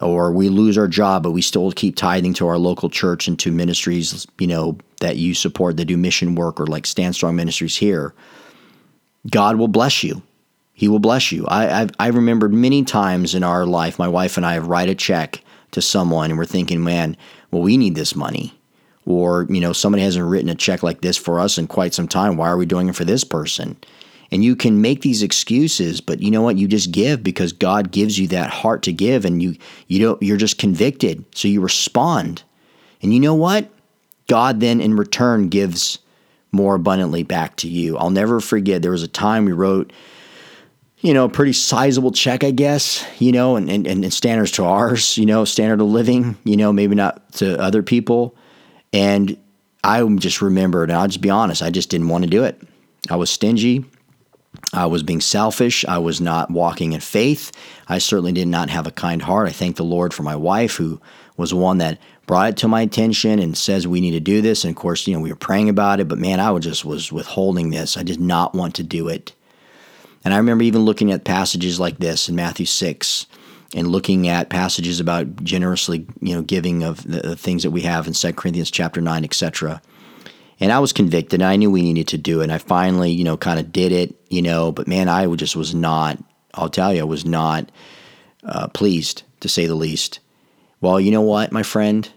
or 0.00 0.32
we 0.32 0.48
lose 0.48 0.78
our 0.78 0.88
job, 0.88 1.22
but 1.22 1.32
we 1.32 1.42
still 1.42 1.70
keep 1.72 1.94
tithing 1.94 2.32
to 2.34 2.48
our 2.48 2.56
local 2.56 2.88
church 2.88 3.28
and 3.28 3.38
to 3.38 3.52
ministries, 3.52 4.26
you 4.38 4.46
know, 4.46 4.78
that 5.00 5.16
you 5.16 5.34
support 5.34 5.76
that 5.76 5.84
do 5.84 5.96
mission 5.96 6.34
work 6.34 6.58
or 6.58 6.66
like 6.66 6.86
Stand 6.86 7.14
Strong 7.14 7.36
Ministries 7.36 7.76
here. 7.76 8.14
God 9.30 9.56
will 9.56 9.68
bless 9.68 10.02
you. 10.02 10.22
He 10.72 10.88
will 10.88 10.98
bless 10.98 11.30
you. 11.30 11.46
I, 11.46 11.82
I've, 11.82 11.90
I 11.98 12.06
remembered 12.06 12.54
many 12.54 12.84
times 12.84 13.34
in 13.34 13.44
our 13.44 13.66
life, 13.66 13.98
my 13.98 14.08
wife 14.08 14.38
and 14.38 14.46
I 14.46 14.54
have 14.54 14.68
write 14.68 14.88
a 14.88 14.94
check 14.94 15.42
to 15.72 15.82
someone 15.82 16.30
and 16.30 16.38
we're 16.38 16.46
thinking, 16.46 16.82
man, 16.82 17.16
well, 17.50 17.60
we 17.60 17.76
need 17.76 17.94
this 17.94 18.16
money. 18.16 18.54
Or, 19.04 19.46
you 19.50 19.60
know, 19.60 19.74
somebody 19.74 20.02
hasn't 20.02 20.26
written 20.26 20.48
a 20.48 20.54
check 20.54 20.82
like 20.82 21.02
this 21.02 21.16
for 21.16 21.40
us 21.40 21.58
in 21.58 21.66
quite 21.66 21.92
some 21.92 22.08
time. 22.08 22.36
Why 22.36 22.48
are 22.48 22.56
we 22.56 22.64
doing 22.64 22.88
it 22.88 22.96
for 22.96 23.04
this 23.04 23.24
person? 23.24 23.76
And 24.32 24.44
you 24.44 24.54
can 24.54 24.80
make 24.80 25.02
these 25.02 25.22
excuses, 25.22 26.00
but 26.00 26.20
you 26.20 26.30
know 26.30 26.42
what? 26.42 26.56
You 26.56 26.68
just 26.68 26.92
give 26.92 27.22
because 27.22 27.52
God 27.52 27.90
gives 27.90 28.18
you 28.18 28.28
that 28.28 28.50
heart 28.50 28.82
to 28.84 28.92
give 28.92 29.24
and 29.24 29.42
you 29.42 29.56
you 29.88 29.98
don't 29.98 30.22
you're 30.22 30.36
just 30.36 30.58
convicted. 30.58 31.24
So 31.34 31.48
you 31.48 31.60
respond. 31.60 32.42
And 33.02 33.12
you 33.12 33.20
know 33.20 33.34
what? 33.34 33.68
God 34.28 34.60
then 34.60 34.80
in 34.80 34.94
return 34.94 35.48
gives 35.48 35.98
more 36.52 36.76
abundantly 36.76 37.24
back 37.24 37.56
to 37.56 37.68
you. 37.68 37.96
I'll 37.96 38.10
never 38.10 38.40
forget 38.40 38.82
there 38.82 38.92
was 38.92 39.02
a 39.02 39.08
time 39.08 39.44
we 39.44 39.52
wrote 39.52 39.92
you 41.00 41.14
know, 41.14 41.24
a 41.24 41.28
pretty 41.28 41.52
sizable 41.52 42.12
check, 42.12 42.44
I 42.44 42.50
guess, 42.50 43.04
you 43.18 43.32
know, 43.32 43.56
and, 43.56 43.70
and, 43.70 43.86
and 43.86 44.12
standards 44.12 44.50
to 44.52 44.64
ours, 44.64 45.16
you 45.16 45.24
know, 45.24 45.44
standard 45.44 45.80
of 45.80 45.86
living, 45.86 46.36
you 46.44 46.56
know, 46.56 46.72
maybe 46.72 46.94
not 46.94 47.32
to 47.34 47.58
other 47.58 47.82
people. 47.82 48.36
And 48.92 49.38
I 49.82 50.06
just 50.16 50.42
remembered, 50.42 50.90
and 50.90 50.98
I'll 50.98 51.06
just 51.06 51.22
be 51.22 51.30
honest, 51.30 51.62
I 51.62 51.70
just 51.70 51.88
didn't 51.88 52.08
want 52.08 52.24
to 52.24 52.30
do 52.30 52.44
it. 52.44 52.60
I 53.08 53.16
was 53.16 53.30
stingy. 53.30 53.84
I 54.72 54.86
was 54.86 55.02
being 55.02 55.20
selfish. 55.20 55.84
I 55.86 55.98
was 55.98 56.20
not 56.20 56.50
walking 56.50 56.92
in 56.92 57.00
faith. 57.00 57.50
I 57.88 57.98
certainly 57.98 58.32
did 58.32 58.48
not 58.48 58.70
have 58.70 58.86
a 58.86 58.92
kind 58.92 59.22
heart. 59.22 59.48
I 59.48 59.52
thank 59.52 59.76
the 59.76 59.84
Lord 59.84 60.14
for 60.14 60.22
my 60.22 60.36
wife, 60.36 60.76
who 60.76 61.00
was 61.36 61.52
one 61.52 61.78
that 61.78 61.98
brought 62.26 62.50
it 62.50 62.56
to 62.58 62.68
my 62.68 62.82
attention 62.82 63.40
and 63.40 63.56
says 63.56 63.88
we 63.88 64.00
need 64.00 64.12
to 64.12 64.20
do 64.20 64.40
this. 64.40 64.64
And 64.64 64.70
of 64.70 64.80
course, 64.80 65.06
you 65.06 65.14
know, 65.14 65.20
we 65.20 65.30
were 65.30 65.36
praying 65.36 65.68
about 65.68 65.98
it, 65.98 66.06
but 66.06 66.18
man, 66.18 66.38
I 66.38 66.52
was 66.52 66.64
just 66.64 66.84
was 66.84 67.10
withholding 67.10 67.70
this. 67.70 67.96
I 67.96 68.04
did 68.04 68.20
not 68.20 68.54
want 68.54 68.76
to 68.76 68.84
do 68.84 69.08
it. 69.08 69.34
And 70.24 70.34
I 70.34 70.36
remember 70.36 70.62
even 70.62 70.82
looking 70.82 71.10
at 71.10 71.24
passages 71.24 71.80
like 71.80 71.98
this 71.98 72.28
in 72.28 72.36
Matthew 72.36 72.66
6 72.66 73.26
and 73.74 73.88
looking 73.88 74.28
at 74.28 74.50
passages 74.50 75.00
about 75.00 75.42
generously, 75.42 76.06
you 76.20 76.34
know, 76.34 76.42
giving 76.42 76.84
of 76.84 77.02
the, 77.02 77.20
the 77.20 77.36
things 77.36 77.62
that 77.62 77.70
we 77.70 77.80
have 77.82 78.06
in 78.06 78.12
2 78.12 78.32
Corinthians 78.34 78.70
chapter 78.70 79.00
9, 79.00 79.24
etc. 79.24 79.80
And 80.60 80.70
I 80.70 80.78
was 80.78 80.92
convicted. 80.92 81.40
I 81.40 81.56
knew 81.56 81.70
we 81.70 81.82
needed 81.82 82.08
to 82.08 82.18
do 82.18 82.40
it. 82.40 82.44
And 82.44 82.52
I 82.52 82.58
finally, 82.58 83.10
you 83.10 83.24
know, 83.24 83.36
kind 83.36 83.58
of 83.58 83.72
did 83.72 83.92
it, 83.92 84.14
you 84.28 84.42
know, 84.42 84.70
but 84.70 84.86
man, 84.86 85.08
I 85.08 85.26
just 85.34 85.56
was 85.56 85.74
not, 85.74 86.22
I'll 86.54 86.68
tell 86.68 86.92
you, 86.92 87.00
I 87.00 87.04
was 87.04 87.24
not 87.24 87.70
uh, 88.44 88.68
pleased, 88.68 89.22
to 89.40 89.48
say 89.48 89.66
the 89.66 89.74
least. 89.74 90.20
Well, 90.80 91.00
you 91.00 91.10
know 91.10 91.22
what, 91.22 91.50
my 91.50 91.62
friend? 91.62 92.08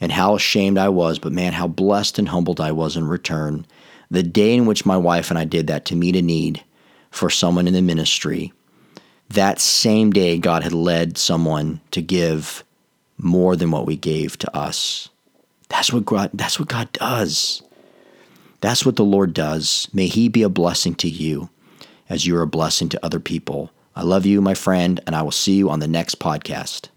And 0.00 0.12
how 0.12 0.34
ashamed 0.34 0.78
I 0.78 0.88
was, 0.88 1.18
but 1.18 1.32
man, 1.32 1.52
how 1.52 1.68
blessed 1.68 2.18
and 2.18 2.28
humbled 2.28 2.60
I 2.60 2.72
was 2.72 2.96
in 2.96 3.06
return. 3.06 3.66
The 4.10 4.22
day 4.22 4.54
in 4.54 4.66
which 4.66 4.84
my 4.84 4.96
wife 4.96 5.30
and 5.30 5.38
I 5.38 5.44
did 5.44 5.68
that 5.68 5.84
to 5.86 5.96
meet 5.96 6.16
a 6.16 6.22
need 6.22 6.62
for 7.10 7.30
someone 7.30 7.66
in 7.66 7.72
the 7.72 7.82
ministry, 7.82 8.52
that 9.30 9.60
same 9.60 10.12
day 10.12 10.38
God 10.38 10.62
had 10.62 10.72
led 10.72 11.18
someone 11.18 11.80
to 11.92 12.02
give 12.02 12.62
more 13.18 13.56
than 13.56 13.70
what 13.70 13.86
we 13.86 13.96
gave 13.96 14.38
to 14.38 14.56
us. 14.56 15.08
That's 15.68 15.92
what 15.92 16.04
God 16.04 16.30
that's 16.34 16.60
what 16.60 16.68
God 16.68 16.92
does. 16.92 17.62
That's 18.66 18.84
what 18.84 18.96
the 18.96 19.04
Lord 19.04 19.32
does. 19.32 19.86
May 19.92 20.08
he 20.08 20.28
be 20.28 20.42
a 20.42 20.48
blessing 20.48 20.96
to 20.96 21.08
you 21.08 21.50
as 22.08 22.26
you're 22.26 22.42
a 22.42 22.48
blessing 22.48 22.88
to 22.88 23.06
other 23.06 23.20
people. 23.20 23.70
I 23.94 24.02
love 24.02 24.26
you, 24.26 24.40
my 24.40 24.54
friend, 24.54 25.00
and 25.06 25.14
I 25.14 25.22
will 25.22 25.30
see 25.30 25.54
you 25.54 25.70
on 25.70 25.78
the 25.78 25.86
next 25.86 26.18
podcast. 26.18 26.88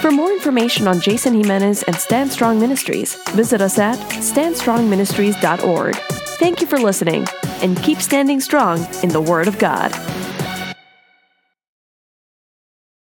For 0.00 0.10
more 0.10 0.32
information 0.32 0.88
on 0.88 1.02
Jason 1.02 1.34
Jimenez 1.34 1.82
and 1.82 1.96
Stand 1.96 2.32
Strong 2.32 2.58
Ministries, 2.58 3.16
visit 3.32 3.60
us 3.60 3.78
at 3.78 3.98
standstrongministries.org. 3.98 5.96
Thank 6.38 6.62
you 6.62 6.66
for 6.66 6.78
listening 6.78 7.26
and 7.60 7.76
keep 7.82 8.00
standing 8.00 8.40
strong 8.40 8.78
in 9.02 9.10
the 9.10 9.20
Word 9.20 9.46
of 9.46 9.58
God. 9.58 9.92